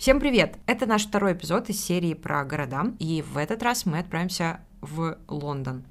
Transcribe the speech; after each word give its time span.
Всем 0.00 0.18
привет! 0.18 0.56
Это 0.64 0.86
наш 0.86 1.06
второй 1.06 1.34
эпизод 1.34 1.68
из 1.68 1.84
серии 1.84 2.14
про 2.14 2.42
города, 2.46 2.94
и 2.98 3.20
в 3.20 3.36
этот 3.36 3.62
раз 3.62 3.84
мы 3.84 3.98
отправимся 3.98 4.60
в 4.80 5.18
Лондон. 5.28 5.84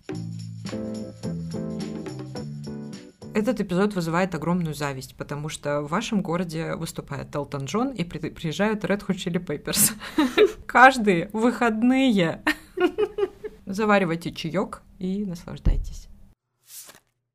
Этот 3.35 3.61
эпизод 3.61 3.93
вызывает 3.93 4.33
огромную 4.33 4.73
зависть, 4.73 5.15
потому 5.15 5.47
что 5.47 5.81
в 5.83 5.89
вашем 5.89 6.23
городе 6.23 6.73
выступает 6.73 7.35
Элтон 7.35 7.65
Джон 7.65 7.91
и 7.91 8.03
при- 8.03 8.31
приезжают 8.31 8.83
Red 8.83 9.05
Hot 9.05 9.15
Chili 9.15 9.45
Peppers. 9.45 9.91
Каждые 10.65 11.29
выходные. 11.31 12.41
Заваривайте 13.67 14.31
чаек 14.31 14.81
и 14.97 15.23
наслаждайтесь. 15.23 16.07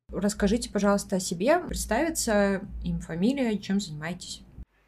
Расскажите, 0.09 0.69
пожалуйста, 0.69 1.15
о 1.15 1.19
себе, 1.21 1.57
представиться, 1.57 2.67
им 2.83 2.99
фамилия, 2.99 3.57
чем 3.59 3.79
занимаетесь. 3.79 4.44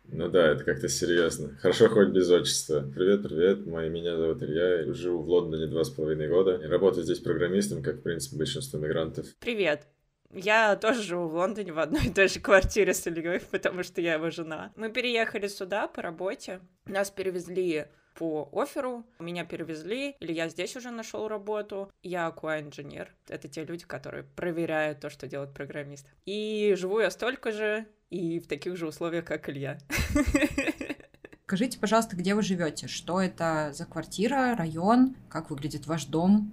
Ну 0.10 0.30
да, 0.30 0.52
это 0.52 0.64
как-то 0.64 0.88
серьезно. 0.88 1.56
Хорошо 1.62 1.90
хоть 1.90 2.10
без 2.10 2.30
отчества. 2.30 2.82
Привет, 2.96 3.24
привет, 3.24 3.66
мое 3.66 3.90
меня 3.90 4.16
зовут 4.16 4.42
Илья, 4.42 4.82
я 4.82 4.94
живу 4.94 5.22
в 5.22 5.30
Лондоне 5.30 5.68
два 5.68 5.84
с 5.84 5.90
половиной 5.90 6.28
года 6.28 6.56
и 6.56 6.66
работаю 6.66 7.04
здесь 7.04 7.20
программистом, 7.20 7.84
как, 7.84 7.98
в 7.98 8.02
принципе, 8.02 8.38
большинство 8.38 8.80
мигрантов. 8.80 9.26
Привет. 9.40 9.88
Я 10.34 10.76
тоже 10.76 11.04
живу 11.04 11.28
в 11.28 11.36
Лондоне 11.36 11.72
в 11.72 11.80
одной 11.80 12.08
и 12.08 12.14
той 12.14 12.28
же 12.28 12.40
квартире 12.40 12.94
с 12.94 13.06
Ильей, 13.08 13.42
потому 13.52 13.84
что 13.84 14.02
я 14.02 14.16
его 14.16 14.30
жена. 14.30 14.72
Мы 14.76 14.92
переехали 14.92 15.48
сюда 15.48 15.88
по 15.88 16.02
работе. 16.02 16.62
Нас 16.86 17.12
перевезли 17.12 17.86
по 18.18 18.50
оферу, 18.52 19.06
меня 19.20 19.46
перевезли, 19.46 20.16
или 20.20 20.34
я 20.34 20.50
здесь 20.50 20.76
уже 20.76 20.90
нашел 20.90 21.28
работу. 21.28 21.92
Я 22.02 22.34
QA-инженер. 22.36 23.14
Это 23.28 23.48
те 23.48 23.64
люди, 23.64 23.86
которые 23.86 24.24
проверяют 24.24 25.00
то, 25.00 25.10
что 25.10 25.28
делает 25.28 25.54
программист. 25.54 26.08
И 26.26 26.74
живу 26.78 27.00
я 27.00 27.12
столько 27.12 27.52
же, 27.52 27.86
и 28.10 28.40
в 28.40 28.48
таких 28.48 28.76
же 28.76 28.88
условиях, 28.88 29.26
как 29.26 29.50
Илья. 29.50 29.78
Скажите, 31.46 31.80
пожалуйста, 31.80 32.16
где 32.16 32.34
вы 32.36 32.42
живете? 32.42 32.88
Что 32.88 33.22
это 33.22 33.70
за 33.72 33.86
квартира, 33.86 34.56
район? 34.58 35.16
Как 35.30 35.50
выглядит 35.50 35.88
ваш 35.88 36.06
дом? 36.06 36.52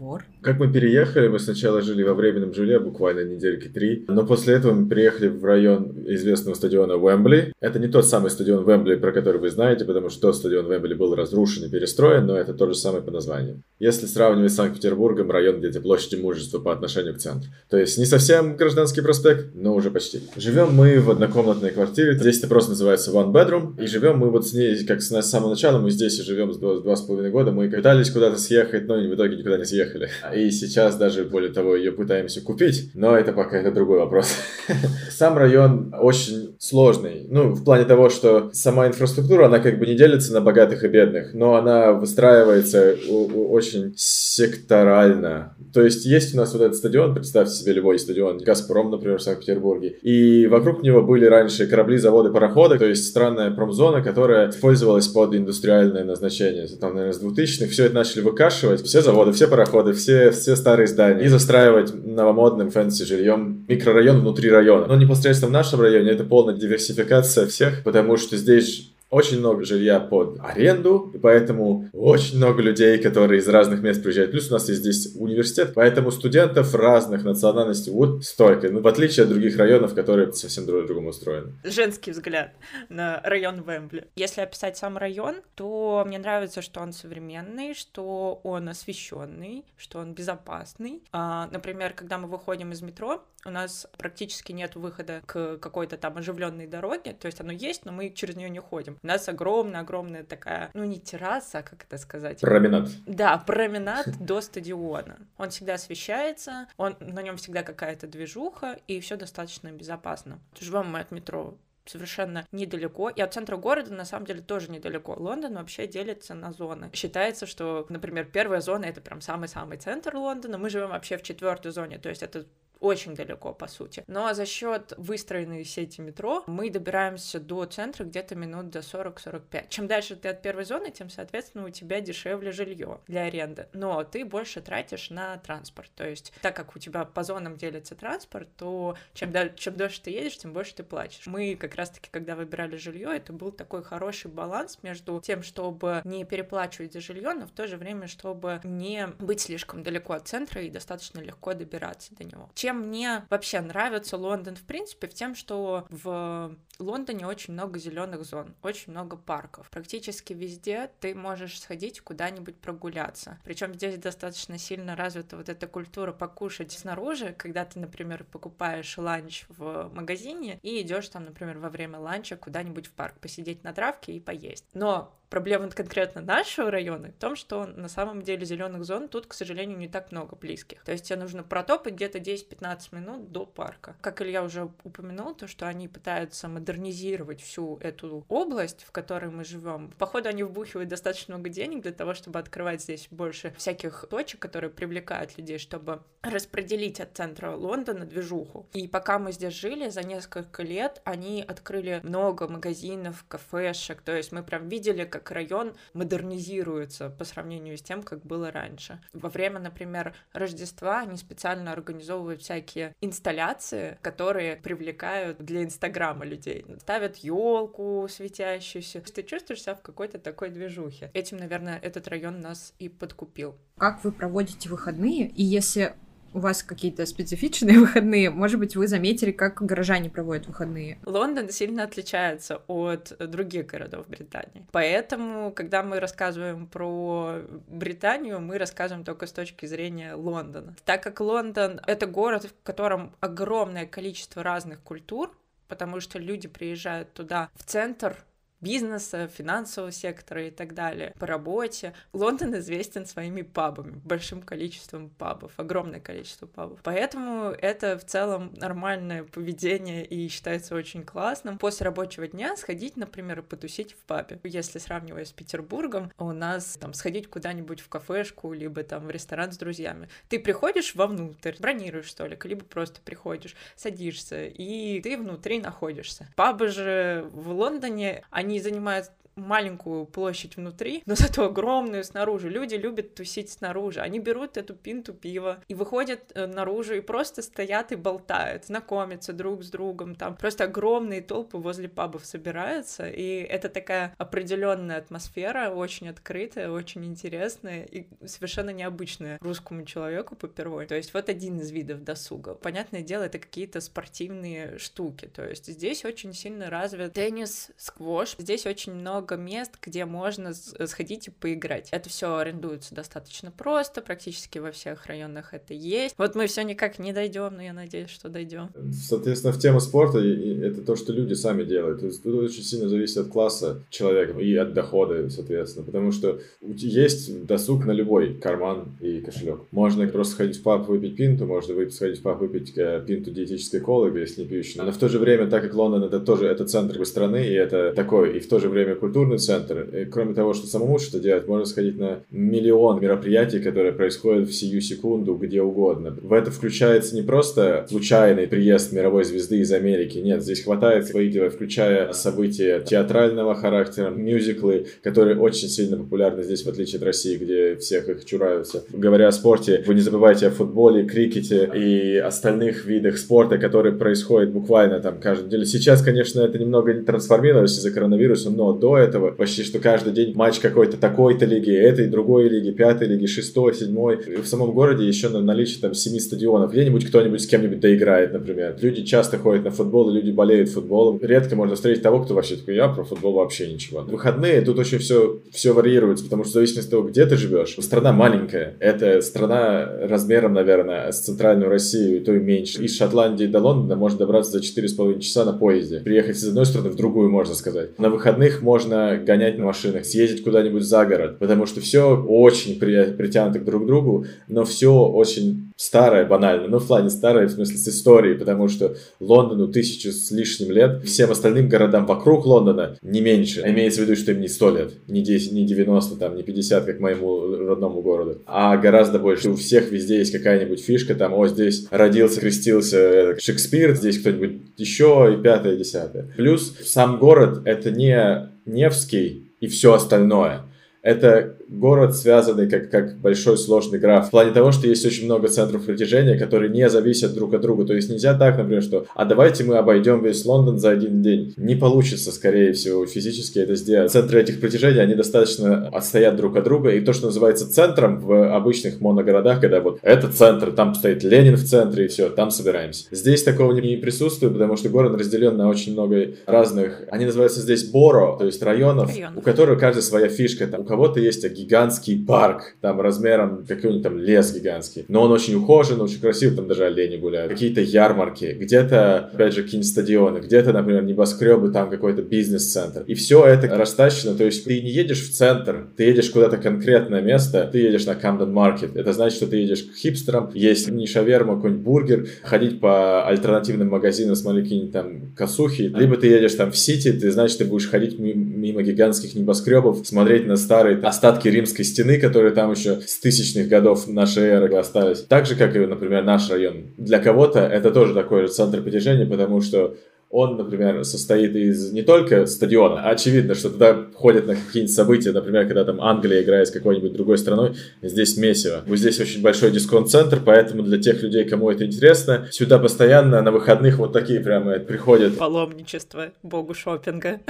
Двор. 0.00 0.24
Как 0.40 0.58
мы 0.58 0.72
переехали, 0.72 1.28
мы 1.28 1.38
сначала 1.38 1.82
жили 1.82 2.02
во 2.02 2.14
временном 2.14 2.54
жилье 2.54 2.80
буквально 2.80 3.22
недельки 3.24 3.68
три, 3.68 4.06
но 4.08 4.24
после 4.24 4.54
этого 4.54 4.72
мы 4.72 4.88
приехали 4.88 5.28
в 5.28 5.44
район 5.44 5.92
известного 6.06 6.54
стадиона 6.54 6.96
Уэмбли. 6.96 7.52
Это 7.60 7.78
не 7.78 7.86
тот 7.86 8.06
самый 8.06 8.30
стадион 8.30 8.66
Уэмбли, 8.66 8.96
про 8.96 9.12
который 9.12 9.38
вы 9.38 9.50
знаете, 9.50 9.84
потому 9.84 10.08
что 10.08 10.32
стадион 10.32 10.66
Уэмбли 10.66 10.94
был 10.94 11.14
разрушен 11.14 11.66
и 11.66 11.70
перестроен, 11.70 12.24
но 12.26 12.38
это 12.38 12.54
тот 12.54 12.70
же 12.70 12.74
самый 12.76 13.02
по 13.02 13.10
названию. 13.10 13.62
Если 13.78 14.06
сравнивать 14.06 14.52
с 14.52 14.54
Санкт-Петербургом, 14.54 15.30
район 15.30 15.58
где-то 15.58 15.82
площади 15.82 16.16
мужества 16.16 16.60
по 16.60 16.72
отношению 16.72 17.14
к 17.14 17.18
центру. 17.18 17.50
То 17.68 17.76
есть 17.76 17.98
не 17.98 18.06
совсем 18.06 18.56
гражданский 18.56 19.02
проспект, 19.02 19.54
но 19.54 19.74
уже 19.74 19.90
почти. 19.90 20.20
Живем 20.36 20.72
мы 20.72 20.98
в 21.00 21.10
однокомнатной 21.10 21.72
квартире, 21.72 22.14
здесь 22.14 22.38
это 22.38 22.48
просто 22.48 22.70
называется 22.70 23.10
one 23.10 23.32
bedroom, 23.32 23.82
и 23.82 23.86
живем 23.86 24.16
мы 24.16 24.30
вот 24.30 24.48
с 24.48 24.54
ней, 24.54 24.82
как 24.86 25.02
с 25.02 25.08
самого 25.22 25.50
начала, 25.50 25.78
мы 25.78 25.90
здесь 25.90 26.18
и 26.18 26.22
живем 26.22 26.54
с 26.54 26.56
два, 26.56 26.80
два 26.80 26.96
с 26.96 27.02
половиной 27.02 27.30
года, 27.30 27.52
мы 27.52 27.68
пытались 27.68 28.10
куда-то 28.10 28.38
съехать, 28.38 28.86
но 28.88 28.94
в 28.94 29.14
итоге 29.14 29.36
никуда 29.36 29.58
не 29.58 29.66
съехали 29.66 29.89
уехали. 29.90 30.08
И 30.34 30.50
сейчас 30.50 30.96
даже, 30.96 31.24
более 31.24 31.52
того, 31.52 31.76
ее 31.76 31.92
пытаемся 31.92 32.40
купить, 32.40 32.90
но 32.94 33.16
это 33.16 33.32
пока 33.32 33.58
это 33.58 33.70
другой 33.70 33.98
вопрос. 33.98 34.34
Сам 35.10 35.36
район 35.36 35.94
очень 35.98 36.56
сложный. 36.58 37.26
Ну, 37.28 37.50
в 37.50 37.64
плане 37.64 37.84
того, 37.84 38.10
что 38.10 38.50
сама 38.52 38.86
инфраструктура, 38.86 39.46
она 39.46 39.58
как 39.58 39.78
бы 39.78 39.86
не 39.86 39.94
делится 39.94 40.32
на 40.32 40.40
богатых 40.40 40.84
и 40.84 40.88
бедных, 40.88 41.34
но 41.34 41.54
она 41.54 41.92
выстраивается 41.92 42.96
очень 43.08 43.94
секторально. 43.96 45.54
То 45.72 45.82
есть 45.82 46.04
есть 46.04 46.34
у 46.34 46.36
нас 46.36 46.52
вот 46.52 46.62
этот 46.62 46.76
стадион, 46.76 47.14
представьте 47.14 47.54
себе 47.54 47.72
любой 47.72 47.98
стадион, 47.98 48.38
Газпром, 48.38 48.90
например, 48.90 49.18
в 49.18 49.22
Санкт-Петербурге, 49.22 49.96
и 50.02 50.46
вокруг 50.46 50.82
него 50.82 51.02
были 51.02 51.26
раньше 51.26 51.66
корабли, 51.66 51.96
заводы, 51.96 52.30
пароходы, 52.30 52.78
то 52.78 52.86
есть 52.86 53.06
странная 53.06 53.50
промзона, 53.50 54.02
которая 54.02 54.50
использовалась 54.50 55.08
под 55.08 55.34
индустриальное 55.34 56.04
назначение. 56.04 56.66
Там, 56.80 56.94
наверное, 56.94 57.12
с 57.12 57.22
2000-х 57.22 57.70
все 57.70 57.86
это 57.86 57.94
начали 57.94 58.20
выкашивать, 58.20 58.82
все 58.82 59.02
заводы, 59.02 59.32
все 59.32 59.48
пароходы, 59.48 59.79
подходы, 59.80 59.92
все, 59.92 60.30
все 60.30 60.56
старые 60.56 60.86
здания 60.86 61.24
и 61.24 61.28
застраивать 61.28 61.92
новомодным 61.94 62.70
fancy 62.70 63.04
жильем 63.04 63.64
микрорайон 63.68 64.20
внутри 64.20 64.50
района. 64.50 64.86
Но 64.86 64.96
непосредственно 64.96 65.48
в 65.48 65.52
нашем 65.52 65.80
районе 65.80 66.10
это 66.10 66.24
полная 66.24 66.54
диверсификация 66.54 67.46
всех, 67.46 67.82
потому 67.84 68.16
что 68.16 68.36
здесь 68.36 68.92
очень 69.10 69.40
много 69.40 69.64
жилья 69.64 70.00
под 70.00 70.38
аренду, 70.40 71.10
и 71.12 71.18
поэтому 71.18 71.88
очень 71.92 72.38
много 72.38 72.62
людей, 72.62 72.98
которые 72.98 73.40
из 73.40 73.48
разных 73.48 73.82
мест 73.82 74.02
приезжают. 74.02 74.30
Плюс 74.30 74.48
у 74.50 74.52
нас 74.52 74.68
есть 74.68 74.80
здесь 74.80 75.14
университет, 75.16 75.72
поэтому 75.74 76.10
студентов 76.12 76.74
разных 76.74 77.24
национальностей 77.24 77.92
вот 77.92 78.24
столько. 78.24 78.70
Ну, 78.70 78.80
в 78.80 78.86
отличие 78.86 79.24
от 79.24 79.30
других 79.30 79.56
районов, 79.56 79.94
которые 79.94 80.32
совсем 80.32 80.64
по-другому 80.64 81.10
устроены. 81.10 81.52
Женский 81.64 82.12
взгляд 82.12 82.52
на 82.88 83.20
район 83.24 83.62
Вембли. 83.62 84.08
Если 84.14 84.40
описать 84.40 84.76
сам 84.76 84.96
район, 84.96 85.36
то 85.56 86.04
мне 86.06 86.18
нравится, 86.18 86.62
что 86.62 86.80
он 86.80 86.92
современный, 86.92 87.74
что 87.74 88.40
он 88.44 88.68
освещенный, 88.68 89.64
что 89.76 89.98
он 89.98 90.14
безопасный. 90.14 91.02
А, 91.12 91.48
например, 91.50 91.92
когда 91.94 92.18
мы 92.18 92.28
выходим 92.28 92.72
из 92.72 92.80
метро, 92.80 93.24
у 93.44 93.50
нас 93.50 93.86
практически 93.96 94.52
нет 94.52 94.76
выхода 94.76 95.22
к 95.26 95.56
какой-то 95.58 95.96
там 95.96 96.18
оживленной 96.18 96.66
дороге, 96.66 97.16
то 97.18 97.26
есть 97.26 97.40
оно 97.40 97.52
есть, 97.52 97.84
но 97.84 97.92
мы 97.92 98.10
через 98.10 98.36
нее 98.36 98.50
не 98.50 98.60
ходим. 98.60 98.98
У 99.02 99.06
нас 99.06 99.28
огромная-огромная 99.28 100.24
такая, 100.24 100.70
ну 100.74 100.84
не 100.84 100.98
терраса, 100.98 101.58
а 101.58 101.62
как 101.62 101.84
это 101.84 101.96
сказать? 101.98 102.40
Променад. 102.40 102.88
Да, 103.06 103.38
променад 103.38 104.06
до 104.18 104.40
стадиона. 104.40 105.18
Он 105.38 105.50
всегда 105.50 105.74
освещается, 105.74 106.68
он, 106.76 106.96
на 107.00 107.22
нем 107.22 107.36
всегда 107.36 107.62
какая-то 107.62 108.06
движуха, 108.06 108.78
и 108.86 109.00
все 109.00 109.16
достаточно 109.16 109.70
безопасно. 109.72 110.38
Живем 110.58 110.88
мы 110.88 111.00
от 111.00 111.10
метро 111.10 111.56
совершенно 111.86 112.46
недалеко. 112.52 113.08
И 113.08 113.20
от 113.20 113.34
центра 113.34 113.56
города, 113.56 113.92
на 113.92 114.04
самом 114.04 114.26
деле, 114.26 114.40
тоже 114.40 114.70
недалеко. 114.70 115.14
Лондон 115.18 115.54
вообще 115.54 115.86
делится 115.86 116.34
на 116.34 116.52
зоны. 116.52 116.90
Считается, 116.92 117.46
что, 117.46 117.86
например, 117.88 118.26
первая 118.26 118.60
зона— 118.60 118.84
это 118.86 119.00
прям 119.00 119.20
самый-самый 119.20 119.78
центр 119.78 120.14
Лондона. 120.14 120.58
Мы 120.58 120.70
живем 120.70 120.90
вообще 120.90 121.16
в 121.16 121.22
четвертой 121.22 121.72
зоне, 121.72 121.98
то 121.98 122.08
есть 122.08 122.22
это 122.22 122.46
очень 122.80 123.14
далеко, 123.14 123.52
по 123.52 123.68
сути. 123.68 124.02
Но 124.06 124.32
за 124.34 124.46
счет 124.46 124.94
выстроенной 124.96 125.64
сети 125.64 126.00
метро 126.00 126.42
мы 126.46 126.70
добираемся 126.70 127.38
до 127.38 127.64
центра 127.66 128.04
где-то 128.04 128.34
минут 128.34 128.70
до 128.70 128.80
40-45. 128.80 129.66
Чем 129.68 129.86
дальше 129.86 130.16
ты 130.16 130.28
от 130.28 130.42
первой 130.42 130.64
зоны, 130.64 130.90
тем, 130.90 131.10
соответственно, 131.10 131.66
у 131.66 131.70
тебя 131.70 132.00
дешевле 132.00 132.52
жилье 132.52 133.00
для 133.06 133.24
аренды. 133.24 133.68
Но 133.72 134.02
ты 134.04 134.24
больше 134.24 134.60
тратишь 134.60 135.10
на 135.10 135.36
транспорт. 135.38 135.90
То 135.94 136.08
есть, 136.08 136.32
так 136.40 136.56
как 136.56 136.74
у 136.74 136.78
тебя 136.78 137.04
по 137.04 137.22
зонам 137.22 137.56
делится 137.56 137.94
транспорт, 137.94 138.48
то 138.56 138.96
чем, 139.12 139.30
дальше, 139.30 139.56
чем 139.56 139.76
дольше 139.76 140.02
ты 140.02 140.10
едешь, 140.10 140.38
тем 140.38 140.52
больше 140.52 140.74
ты 140.74 140.82
платишь. 140.82 141.26
Мы 141.26 141.56
как 141.56 141.74
раз-таки, 141.74 142.08
когда 142.10 142.34
выбирали 142.34 142.76
жилье, 142.76 143.14
это 143.14 143.32
был 143.32 143.52
такой 143.52 143.82
хороший 143.82 144.30
баланс 144.30 144.78
между 144.82 145.20
тем, 145.20 145.42
чтобы 145.42 146.00
не 146.04 146.24
переплачивать 146.24 146.92
за 146.92 147.00
жилье, 147.00 147.34
но 147.34 147.46
в 147.46 147.50
то 147.50 147.66
же 147.66 147.76
время, 147.76 148.06
чтобы 148.06 148.60
не 148.64 149.06
быть 149.18 149.40
слишком 149.40 149.82
далеко 149.82 150.14
от 150.14 150.28
центра 150.28 150.62
и 150.62 150.70
достаточно 150.70 151.20
легко 151.20 151.52
добираться 151.54 152.14
до 152.14 152.24
него. 152.24 152.50
Чем 152.54 152.69
чем 152.70 152.86
мне 152.86 153.26
вообще 153.30 153.60
нравится 153.60 154.16
Лондон, 154.16 154.54
в 154.54 154.62
принципе, 154.62 155.08
в 155.08 155.14
тем, 155.14 155.34
что 155.34 155.86
в 155.90 156.54
Лондоне 156.78 157.26
очень 157.26 157.52
много 157.54 157.78
зеленых 157.78 158.24
зон, 158.24 158.54
очень 158.62 158.92
много 158.92 159.16
парков. 159.16 159.68
Практически 159.70 160.32
везде 160.32 160.90
ты 161.00 161.14
можешь 161.14 161.60
сходить 161.60 162.00
куда-нибудь 162.00 162.60
прогуляться. 162.60 163.38
Причем 163.44 163.74
здесь 163.74 163.98
достаточно 163.98 164.56
сильно 164.56 164.94
развита 164.94 165.36
вот 165.36 165.48
эта 165.48 165.66
культура 165.66 166.12
покушать 166.12 166.70
снаружи, 166.70 167.34
когда 167.36 167.64
ты, 167.64 167.80
например, 167.80 168.24
покупаешь 168.24 168.96
ланч 168.96 169.46
в 169.48 169.90
магазине 169.92 170.60
и 170.62 170.80
идешь 170.80 171.08
там, 171.08 171.24
например, 171.24 171.58
во 171.58 171.70
время 171.70 171.98
ланча 171.98 172.36
куда-нибудь 172.36 172.86
в 172.86 172.92
парк 172.92 173.18
посидеть 173.18 173.64
на 173.64 173.72
травке 173.72 174.12
и 174.12 174.20
поесть. 174.20 174.66
Но 174.74 175.19
проблема 175.30 175.70
конкретно 175.70 176.20
нашего 176.20 176.70
района 176.70 177.08
в 177.08 177.20
том, 177.20 177.36
что 177.36 177.64
на 177.64 177.88
самом 177.88 178.22
деле 178.22 178.44
зеленых 178.44 178.84
зон 178.84 179.08
тут, 179.08 179.26
к 179.26 179.32
сожалению, 179.32 179.78
не 179.78 179.88
так 179.88 180.12
много 180.12 180.36
близких. 180.36 180.82
То 180.84 180.92
есть 180.92 181.06
тебе 181.06 181.18
нужно 181.18 181.42
протопать 181.42 181.94
где-то 181.94 182.18
10-15 182.18 182.94
минут 182.94 183.32
до 183.32 183.46
парка. 183.46 183.96
Как 184.00 184.20
Илья 184.20 184.42
уже 184.42 184.70
упомянул, 184.84 185.34
то, 185.34 185.46
что 185.46 185.66
они 185.68 185.88
пытаются 185.88 186.48
модернизировать 186.48 187.40
всю 187.40 187.78
эту 187.78 188.24
область, 188.28 188.82
в 188.82 188.90
которой 188.90 189.30
мы 189.30 189.44
живем. 189.44 189.92
Походу, 189.98 190.28
они 190.28 190.42
вбухивают 190.42 190.90
достаточно 190.90 191.34
много 191.34 191.48
денег 191.48 191.82
для 191.82 191.92
того, 191.92 192.14
чтобы 192.14 192.38
открывать 192.40 192.82
здесь 192.82 193.06
больше 193.10 193.54
всяких 193.56 194.06
точек, 194.10 194.40
которые 194.40 194.70
привлекают 194.70 195.38
людей, 195.38 195.58
чтобы 195.58 196.02
распределить 196.22 197.00
от 197.00 197.16
центра 197.16 197.54
Лондона 197.54 198.04
движуху. 198.04 198.66
И 198.72 198.88
пока 198.88 199.18
мы 199.18 199.32
здесь 199.32 199.54
жили, 199.54 199.88
за 199.88 200.02
несколько 200.02 200.62
лет 200.64 201.00
они 201.04 201.44
открыли 201.46 202.00
много 202.02 202.48
магазинов, 202.48 203.24
кафешек, 203.28 204.02
то 204.02 204.14
есть 204.14 204.32
мы 204.32 204.42
прям 204.42 204.68
видели, 204.68 205.04
как 205.04 205.19
как 205.20 205.30
район 205.32 205.74
модернизируется 205.92 207.10
по 207.10 207.24
сравнению 207.24 207.76
с 207.76 207.82
тем, 207.82 208.02
как 208.02 208.24
было 208.24 208.50
раньше. 208.50 209.00
Во 209.12 209.28
время, 209.28 209.60
например, 209.60 210.14
Рождества 210.32 211.00
они 211.00 211.16
специально 211.16 211.72
организовывают 211.72 212.42
всякие 212.42 212.94
инсталляции, 213.00 213.98
которые 214.02 214.56
привлекают 214.56 215.38
для 215.38 215.62
Инстаграма 215.62 216.24
людей. 216.24 216.64
Ставят 216.80 217.16
елку 217.18 218.06
светящуюся. 218.08 219.00
Ты 219.00 219.22
чувствуешь 219.22 219.62
себя 219.62 219.74
в 219.74 219.82
какой-то 219.82 220.18
такой 220.18 220.50
движухе. 220.50 221.10
Этим, 221.14 221.36
наверное, 221.36 221.78
этот 221.78 222.08
район 222.08 222.40
нас 222.40 222.74
и 222.78 222.88
подкупил. 222.88 223.56
Как 223.76 224.02
вы 224.04 224.12
проводите 224.12 224.68
выходные? 224.68 225.28
И 225.28 225.42
если 225.42 225.94
у 226.32 226.40
вас 226.40 226.62
какие-то 226.62 227.06
специфичные 227.06 227.78
выходные. 227.80 228.30
Может 228.30 228.58
быть, 228.58 228.76
вы 228.76 228.86
заметили, 228.86 229.32
как 229.32 229.62
горожане 229.62 230.10
проводят 230.10 230.46
выходные. 230.46 230.98
Лондон 231.04 231.50
сильно 231.50 231.84
отличается 231.84 232.62
от 232.66 233.16
других 233.18 233.66
городов 233.66 234.08
Британии. 234.08 234.66
Поэтому, 234.72 235.52
когда 235.52 235.82
мы 235.82 236.00
рассказываем 236.00 236.66
про 236.66 237.40
Британию, 237.68 238.40
мы 238.40 238.58
рассказываем 238.58 239.04
только 239.04 239.26
с 239.26 239.32
точки 239.32 239.66
зрения 239.66 240.14
Лондона. 240.14 240.74
Так 240.84 241.02
как 241.02 241.20
Лондон— 241.20 241.80
это 241.86 242.06
город, 242.06 242.44
в 242.44 242.62
котором 242.64 243.14
огромное 243.20 243.86
количество 243.86 244.42
разных 244.42 244.80
культур, 244.80 245.36
потому 245.68 246.00
что 246.00 246.18
люди 246.18 246.48
приезжают 246.48 247.12
туда 247.12 247.48
в 247.54 247.64
центр 247.64 248.16
бизнеса, 248.60 249.28
финансового 249.28 249.92
сектора 249.92 250.46
и 250.46 250.50
так 250.50 250.74
далее, 250.74 251.14
по 251.18 251.26
работе. 251.26 251.94
Лондон 252.12 252.56
известен 252.58 253.06
своими 253.06 253.42
пабами, 253.42 254.00
большим 254.04 254.42
количеством 254.42 255.10
пабов, 255.10 255.52
огромное 255.56 256.00
количество 256.00 256.46
пабов. 256.46 256.80
Поэтому 256.82 257.50
это 257.50 257.98
в 257.98 258.04
целом 258.04 258.52
нормальное 258.56 259.24
поведение 259.24 260.04
и 260.04 260.28
считается 260.28 260.74
очень 260.74 261.04
классным. 261.04 261.58
После 261.58 261.84
рабочего 261.84 262.26
дня 262.26 262.56
сходить, 262.56 262.96
например, 262.96 263.42
потусить 263.42 263.92
в 263.92 263.98
пабе. 264.04 264.38
Если 264.44 264.78
сравнивая 264.78 265.24
с 265.24 265.32
Петербургом, 265.32 266.12
у 266.18 266.32
нас 266.32 266.76
там 266.80 266.94
сходить 266.94 267.28
куда-нибудь 267.28 267.80
в 267.80 267.88
кафешку, 267.88 268.52
либо 268.52 268.82
там 268.82 269.06
в 269.06 269.10
ресторан 269.10 269.52
с 269.52 269.56
друзьями. 269.56 270.08
Ты 270.28 270.38
приходишь 270.38 270.94
вовнутрь, 270.94 271.54
бронируешь 271.58 272.10
столик, 272.10 272.44
либо 272.44 272.64
просто 272.64 273.00
приходишь, 273.00 273.54
садишься, 273.76 274.46
и 274.46 275.00
ты 275.00 275.16
внутри 275.16 275.60
находишься. 275.60 276.28
Пабы 276.36 276.68
же 276.68 277.28
в 277.32 277.50
Лондоне, 277.50 278.24
они 278.30 278.49
они 278.50 278.60
занимают 278.60 279.10
маленькую 279.36 280.06
площадь 280.06 280.56
внутри, 280.56 281.02
но 281.06 281.14
зато 281.14 281.44
огромную 281.46 282.04
снаружи. 282.04 282.48
Люди 282.48 282.74
любят 282.74 283.14
тусить 283.14 283.50
снаружи. 283.50 284.00
Они 284.00 284.18
берут 284.18 284.56
эту 284.56 284.74
пинту 284.74 285.12
пива 285.12 285.62
и 285.68 285.74
выходят 285.74 286.32
э, 286.34 286.46
наружу 286.46 286.94
и 286.94 287.00
просто 287.00 287.42
стоят 287.42 287.92
и 287.92 287.96
болтают, 287.96 288.66
знакомятся 288.66 289.32
друг 289.32 289.62
с 289.62 289.70
другом. 289.70 290.14
Там 290.14 290.36
просто 290.36 290.64
огромные 290.64 291.22
толпы 291.22 291.58
возле 291.58 291.88
пабов 291.88 292.24
собираются, 292.26 293.08
и 293.08 293.40
это 293.40 293.68
такая 293.68 294.14
определенная 294.18 294.98
атмосфера, 294.98 295.70
очень 295.70 296.08
открытая, 296.08 296.70
очень 296.70 297.04
интересная 297.04 297.84
и 297.84 298.06
совершенно 298.26 298.70
необычная 298.70 299.38
русскому 299.40 299.84
человеку 299.84 300.36
попервой. 300.36 300.86
То 300.86 300.96
есть 300.96 301.14
вот 301.14 301.28
один 301.28 301.60
из 301.60 301.70
видов 301.70 302.02
досуга. 302.02 302.54
Понятное 302.54 303.02
дело, 303.02 303.24
это 303.24 303.38
какие-то 303.38 303.80
спортивные 303.80 304.78
штуки. 304.78 305.26
То 305.26 305.48
есть 305.48 305.66
здесь 305.66 306.04
очень 306.04 306.32
сильно 306.34 306.70
развит 306.70 307.14
теннис, 307.14 307.70
сквош. 307.76 308.36
Здесь 308.38 308.66
очень 308.66 308.94
много 308.94 309.19
много 309.20 309.36
мест, 309.36 309.72
где 309.82 310.06
можно 310.06 310.52
сходить 310.54 311.28
и 311.28 311.30
поиграть. 311.30 311.88
Это 311.92 312.08
все 312.08 312.36
арендуется 312.36 312.94
достаточно 312.94 313.50
просто, 313.50 314.00
практически 314.00 314.58
во 314.58 314.72
всех 314.72 315.06
районах 315.06 315.52
это 315.52 315.74
есть. 315.74 316.14
Вот 316.16 316.34
мы 316.34 316.46
все 316.46 316.62
никак 316.62 316.98
не 316.98 317.12
дойдем, 317.12 317.54
но 317.56 317.62
я 317.62 317.72
надеюсь, 317.72 318.10
что 318.10 318.28
дойдем. 318.28 318.70
Соответственно, 318.92 319.52
в 319.52 319.58
тему 319.58 319.80
спорта 319.80 320.18
это 320.20 320.82
то, 320.82 320.96
что 320.96 321.12
люди 321.12 321.34
сами 321.34 321.64
делают. 321.64 322.00
То 322.00 322.10
тут 322.10 322.34
очень 322.44 322.62
сильно 322.62 322.88
зависит 322.88 323.18
от 323.18 323.28
класса 323.28 323.82
человека 323.90 324.38
и 324.38 324.54
от 324.56 324.72
дохода, 324.72 325.28
соответственно. 325.28 325.84
Потому 325.84 326.12
что 326.12 326.40
есть 326.62 327.44
досуг 327.44 327.84
на 327.84 327.92
любой 327.92 328.34
карман 328.34 328.96
и 329.00 329.20
кошелек. 329.20 329.60
Можно 329.70 330.06
просто 330.08 330.36
ходить 330.36 330.56
в 330.56 330.62
паб, 330.62 330.88
выпить 330.88 331.16
пинту, 331.16 331.46
можно 331.46 331.90
сходить 331.90 332.20
в 332.20 332.22
паб, 332.22 332.40
выпить 332.40 332.72
э, 332.76 333.04
пинту 333.06 333.30
диетической 333.30 333.80
колы, 333.80 334.18
если 334.18 334.42
не 334.42 334.48
пьющей. 334.48 334.80
Но 334.80 334.90
в 334.90 334.98
то 334.98 335.08
же 335.08 335.18
время, 335.18 335.46
так 335.48 335.62
как 335.62 335.74
Лондон 335.74 336.04
это 336.04 336.20
тоже 336.20 336.46
это 336.46 336.64
центр 336.64 337.04
страны, 337.04 337.46
и 337.46 337.52
это 337.52 337.92
такой, 337.92 338.36
и 338.36 338.40
в 338.40 338.48
то 338.48 338.58
же 338.58 338.68
время 338.68 338.94
культурный 339.10 339.38
центр. 339.38 339.88
И 339.92 340.04
кроме 340.04 340.34
того, 340.34 340.54
что 340.54 340.68
самому 340.68 341.00
что 341.00 341.18
делать, 341.18 341.48
можно 341.48 341.66
сходить 341.66 341.98
на 341.98 342.20
миллион 342.30 343.00
мероприятий, 343.00 343.58
которые 343.58 343.92
происходят 343.92 344.48
в 344.48 344.52
сию 344.52 344.80
секунду 344.80 345.34
где 345.34 345.62
угодно. 345.62 346.16
В 346.22 346.32
это 346.32 346.52
включается 346.52 347.16
не 347.16 347.22
просто 347.22 347.86
случайный 347.88 348.46
приезд 348.46 348.92
мировой 348.92 349.24
звезды 349.24 349.58
из 349.58 349.72
Америки, 349.72 350.18
нет, 350.18 350.42
здесь 350.42 350.62
хватает 350.62 351.08
своих 351.08 351.32
дел, 351.32 351.48
включая 351.50 352.12
события 352.12 352.80
театрального 352.80 353.56
характера, 353.56 354.10
мюзиклы, 354.10 354.86
которые 355.02 355.38
очень 355.38 355.68
сильно 355.68 355.96
популярны 355.96 356.44
здесь, 356.44 356.64
в 356.64 356.68
отличие 356.68 356.98
от 356.98 357.04
России, 357.04 357.36
где 357.36 357.76
всех 357.76 358.08
их 358.08 358.24
чураются. 358.24 358.84
Говоря 358.92 359.28
о 359.28 359.32
спорте, 359.32 359.82
вы 359.86 359.94
не 359.94 360.00
забывайте 360.00 360.46
о 360.46 360.50
футболе, 360.50 361.04
крикете 361.04 361.68
и 361.74 362.16
остальных 362.16 362.84
видах 362.84 363.18
спорта, 363.18 363.58
которые 363.58 363.94
происходят 363.96 364.52
буквально 364.52 365.00
там 365.00 365.18
каждую 365.20 365.48
неделю. 365.48 365.64
Сейчас, 365.64 366.02
конечно, 366.02 366.40
это 366.40 366.58
немного 366.58 366.94
трансформировалось 367.02 367.76
из-за 367.76 367.90
коронавируса, 367.90 368.50
но 368.50 368.72
до 368.72 368.99
этого 369.00 369.30
почти 369.30 369.62
что 369.62 369.78
каждый 369.78 370.12
день 370.12 370.34
матч 370.34 370.58
какой-то 370.58 370.96
такой-то 370.96 371.44
лиги, 371.46 371.72
этой, 371.72 372.06
другой 372.06 372.48
лиги, 372.48 372.70
пятой 372.70 373.08
лиги, 373.08 373.26
шестой, 373.26 373.74
седьмой. 373.74 374.18
В 374.42 374.46
самом 374.46 374.72
городе 374.72 375.06
еще 375.06 375.28
на 375.28 375.40
наличие 375.40 375.80
там 375.80 375.94
семи 375.94 376.20
стадионов. 376.20 376.72
Где-нибудь 376.72 377.06
кто-нибудь 377.06 377.42
с 377.42 377.46
кем-нибудь 377.46 377.80
доиграет, 377.80 378.32
например. 378.32 378.76
Люди 378.80 379.02
часто 379.02 379.38
ходят 379.38 379.64
на 379.64 379.70
футбол, 379.70 380.10
и 380.10 380.14
люди 380.14 380.30
болеют 380.30 380.68
футболом. 380.68 381.18
Редко 381.22 381.56
можно 381.56 381.74
встретить 381.74 382.02
того, 382.02 382.22
кто 382.22 382.34
вообще 382.34 382.56
такой, 382.56 382.76
я 382.76 382.88
про 382.88 383.04
футбол 383.04 383.34
вообще 383.34 383.72
ничего. 383.72 384.02
Выходные 384.02 384.60
тут 384.62 384.78
очень 384.78 384.98
все, 384.98 385.40
все 385.50 385.72
варьируется, 385.72 386.24
потому 386.24 386.44
что 386.44 386.52
в 386.52 386.54
зависимости 386.54 386.88
от 386.88 386.90
того, 386.90 387.08
где 387.08 387.26
ты 387.26 387.36
живешь, 387.36 387.76
страна 387.80 388.12
маленькая. 388.12 388.76
Это 388.80 389.20
страна 389.22 389.88
размером, 390.02 390.54
наверное, 390.54 391.10
с 391.10 391.20
центральную 391.20 391.70
Россию, 391.70 392.18
и 392.18 392.20
то 392.20 392.34
и 392.34 392.38
меньше. 392.38 392.82
Из 392.82 392.96
Шотландии 392.96 393.46
до 393.46 393.60
Лондона 393.60 393.96
можно 393.96 394.18
добраться 394.18 394.52
за 394.52 394.58
4,5 394.58 395.20
часа 395.20 395.44
на 395.44 395.52
поезде. 395.52 396.00
Приехать 396.00 396.36
из 396.36 396.48
одной 396.48 396.66
страны 396.66 396.90
в 396.90 396.96
другую, 396.96 397.30
можно 397.30 397.54
сказать. 397.54 397.98
На 397.98 398.10
выходных 398.10 398.62
можно 398.62 398.89
гонять 398.90 399.58
на 399.58 399.66
машинах, 399.66 400.04
съездить 400.04 400.42
куда-нибудь 400.42 400.82
за 400.82 401.04
город, 401.06 401.38
потому 401.38 401.66
что 401.66 401.80
все 401.80 402.16
очень 402.16 402.78
при, 402.78 403.12
притянуто 403.12 403.60
друг 403.60 403.84
к 403.84 403.86
другу, 403.86 404.26
но 404.48 404.64
все 404.64 404.92
очень 404.92 405.70
старое, 405.80 406.26
банально. 406.26 406.68
Ну, 406.68 406.78
в 406.78 406.86
плане 406.86 407.08
старое, 407.08 407.48
в 407.48 407.52
смысле, 407.52 407.76
с 407.78 407.88
историей, 407.88 408.34
потому 408.34 408.68
что 408.68 408.96
Лондону 409.18 409.68
тысячу 409.68 410.12
с 410.12 410.30
лишним 410.30 410.70
лет, 410.72 411.02
всем 411.04 411.30
остальным 411.30 411.70
городам 411.70 412.04
вокруг 412.04 412.44
Лондона 412.44 412.98
не 413.00 413.22
меньше. 413.22 413.62
Имеется 413.64 414.00
в 414.00 414.04
виду, 414.04 414.14
что 414.14 414.32
им 414.32 414.42
не 414.42 414.48
100 414.48 414.76
лет, 414.76 414.92
не 415.08 415.22
10, 415.22 415.52
не 415.52 415.64
90, 415.64 416.16
там, 416.16 416.36
не 416.36 416.42
50, 416.42 416.84
как 416.84 417.00
моему 417.00 417.56
родному 417.56 418.02
городу, 418.02 418.42
а 418.46 418.76
гораздо 418.76 419.18
больше. 419.18 419.50
У 419.50 419.56
всех 419.56 419.90
везде 419.90 420.18
есть 420.18 420.32
какая-нибудь 420.32 420.80
фишка, 420.84 421.14
там, 421.14 421.32
о, 421.32 421.46
здесь 421.48 421.86
родился, 421.90 422.40
крестился 422.40 423.40
Шекспир, 423.40 423.94
здесь 423.94 424.18
кто-нибудь 424.18 424.60
еще, 424.76 425.34
и 425.34 425.42
пятое, 425.42 425.74
и 425.74 425.78
десятое. 425.78 426.28
Плюс 426.36 426.76
сам 426.84 427.18
город— 427.18 427.62
это 427.64 427.90
не 427.90 428.49
Невский 428.72 429.50
и 429.60 429.66
все 429.66 429.94
остальное. 429.94 430.62
Это 431.02 431.56
город, 431.70 432.16
связанный 432.16 432.68
как, 432.68 432.90
как 432.90 433.18
большой 433.18 433.56
сложный 433.56 433.98
граф. 433.98 434.28
В 434.28 434.30
плане 434.30 434.52
того, 434.52 434.72
что 434.72 434.86
есть 434.86 435.06
очень 435.06 435.26
много 435.26 435.48
центров 435.48 435.84
притяжения, 435.84 436.36
которые 436.36 436.70
не 436.70 436.88
зависят 436.90 437.34
друг 437.34 437.54
от 437.54 437.60
друга. 437.60 437.84
То 437.84 437.94
есть 437.94 438.10
нельзя 438.10 438.34
так, 438.34 438.58
например, 438.58 438.82
что 438.82 439.06
«а 439.14 439.24
давайте 439.24 439.64
мы 439.64 439.76
обойдем 439.76 440.22
весь 440.22 440.44
Лондон 440.44 440.78
за 440.78 440.90
один 440.90 441.22
день». 441.22 441.54
Не 441.56 441.76
получится, 441.76 442.32
скорее 442.32 442.72
всего, 442.72 443.06
физически 443.06 443.60
это 443.60 443.76
сделать. 443.76 444.10
Центры 444.10 444.40
этих 444.40 444.60
притяжений, 444.60 445.00
они 445.00 445.14
достаточно 445.14 445.88
отстоят 445.88 446.36
друг 446.36 446.56
от 446.56 446.64
друга. 446.64 446.90
И 446.90 447.00
то, 447.00 447.12
что 447.12 447.26
называется 447.26 447.70
центром 447.70 448.20
в 448.20 448.54
обычных 448.54 449.00
моногородах, 449.00 449.60
когда 449.60 449.80
вот 449.80 450.00
это 450.02 450.28
центр, 450.28 450.72
там 450.72 450.94
стоит 450.94 451.22
Ленин 451.22 451.56
в 451.56 451.64
центре, 451.64 452.06
и 452.06 452.08
все, 452.08 452.30
там 452.30 452.50
собираемся. 452.50 453.06
Здесь 453.10 453.42
такого 453.42 453.72
не 453.72 453.96
присутствует, 453.96 454.52
потому 454.52 454.76
что 454.76 454.88
город 454.88 455.18
разделен 455.18 455.56
на 455.56 455.68
очень 455.68 455.92
много 455.92 456.30
разных... 456.46 457.02
Они 457.10 457.26
называются 457.26 457.60
здесь 457.60 457.84
Боро, 457.84 458.36
то 458.38 458.46
есть 458.46 458.62
районов, 458.62 459.10
районов. 459.14 459.38
у 459.38 459.40
которых 459.40 459.78
каждая 459.78 460.02
своя 460.02 460.28
фишка. 460.28 460.66
Там, 460.66 460.80
у 460.80 460.84
кого-то 460.84 461.20
есть 461.20 461.44
гигантский 461.64 462.24
парк, 462.24 462.76
там 462.80 463.00
размером 463.00 463.64
какой-нибудь 463.66 464.02
там 464.02 464.18
лес 464.18 464.52
гигантский. 464.54 465.04
Но 465.08 465.22
он 465.22 465.32
очень 465.32 465.54
ухожен, 465.54 466.00
очень 466.00 466.20
красив, 466.20 466.56
там 466.56 466.68
даже 466.68 466.84
олени 466.84 467.16
гуляют. 467.16 467.52
Какие-то 467.52 467.80
ярмарки, 467.80 468.56
где-то, 468.58 469.30
опять 469.32 469.54
же, 469.54 469.62
какие-нибудь 469.62 469.90
стадионы, 469.90 470.38
где-то, 470.38 470.72
например, 470.72 471.04
небоскребы, 471.04 471.70
там 471.70 471.90
какой-то 471.90 472.22
бизнес-центр. 472.22 473.04
И 473.06 473.14
все 473.14 473.44
это 473.46 473.68
растащено, 473.76 474.34
то 474.34 474.44
есть 474.44 474.64
ты 474.64 474.80
не 474.80 474.90
едешь 474.90 475.22
в 475.22 475.32
центр, 475.32 475.88
ты 475.96 476.04
едешь 476.04 476.30
куда-то 476.30 476.56
конкретное 476.56 477.20
место, 477.20 477.68
ты 477.70 477.78
едешь 477.78 478.06
на 478.06 478.14
Камден 478.14 478.52
Маркет. 478.52 478.96
Это 478.96 479.12
значит, 479.12 479.36
что 479.36 479.46
ты 479.46 479.58
едешь 479.58 479.82
к 479.82 479.96
хипстерам, 479.96 480.50
есть 480.54 480.90
не 480.90 481.06
шаверма, 481.06 481.56
какой-нибудь 481.56 481.84
бургер, 481.84 482.28
ходить 482.42 482.80
по 482.80 483.26
альтернативным 483.26 483.88
магазинам, 483.88 484.36
смотреть 484.36 484.64
какие-нибудь 484.64 484.92
там 484.92 485.32
косухи. 485.36 485.92
Либо 485.94 486.16
ты 486.16 486.28
едешь 486.28 486.54
там 486.54 486.70
в 486.70 486.76
Сити, 486.76 487.12
ты 487.12 487.30
значит, 487.30 487.58
ты 487.58 487.64
будешь 487.64 487.88
ходить 487.88 488.18
мимо 488.18 488.82
гигантских 488.82 489.34
небоскребов, 489.34 490.06
смотреть 490.06 490.46
на 490.46 490.56
старые 490.56 490.98
остатки 490.98 491.48
римской 491.50 491.84
стены, 491.84 492.18
которые 492.18 492.52
там 492.52 492.70
еще 492.70 493.00
с 493.00 493.18
тысячных 493.20 493.68
годов 493.68 494.06
нашей 494.08 494.44
эры 494.44 494.74
остались. 494.76 495.20
Так 495.20 495.46
же, 495.46 495.56
как 495.56 495.76
и, 495.76 495.80
например, 495.80 496.24
наш 496.24 496.50
район. 496.50 496.94
Для 496.96 497.18
кого-то 497.18 497.60
это 497.60 497.90
тоже 497.90 498.14
такой 498.14 498.42
же 498.42 498.48
центр 498.48 498.82
притяжения, 498.82 499.26
потому 499.26 499.60
что 499.60 499.96
он, 500.30 500.56
например, 500.56 501.04
состоит 501.04 501.56
из 501.56 501.92
не 501.92 502.02
только 502.02 502.46
стадиона, 502.46 503.02
а 503.02 503.10
очевидно, 503.10 503.56
что 503.56 503.68
туда 503.68 504.06
ходят 504.14 504.46
на 504.46 504.54
какие-нибудь 504.54 504.94
события, 504.94 505.32
например, 505.32 505.66
когда 505.66 505.84
там 505.84 506.00
Англия 506.00 506.42
играет 506.42 506.68
с 506.68 506.70
какой-нибудь 506.70 507.12
другой 507.12 507.36
страной, 507.36 507.74
здесь 508.00 508.36
месиво. 508.36 508.82
Здесь 508.86 509.18
очень 509.18 509.42
большой 509.42 509.72
дисконт-центр, 509.72 510.40
поэтому 510.44 510.84
для 510.84 510.98
тех 510.98 511.20
людей, 511.22 511.44
кому 511.44 511.68
это 511.68 511.84
интересно, 511.84 512.46
сюда 512.52 512.78
постоянно 512.78 513.42
на 513.42 513.50
выходных 513.50 513.98
вот 513.98 514.12
такие 514.12 514.38
прямо 514.40 514.78
приходят. 514.78 515.36
Паломничество, 515.36 516.30
богу 516.44 516.74
шопинга. 516.74 517.40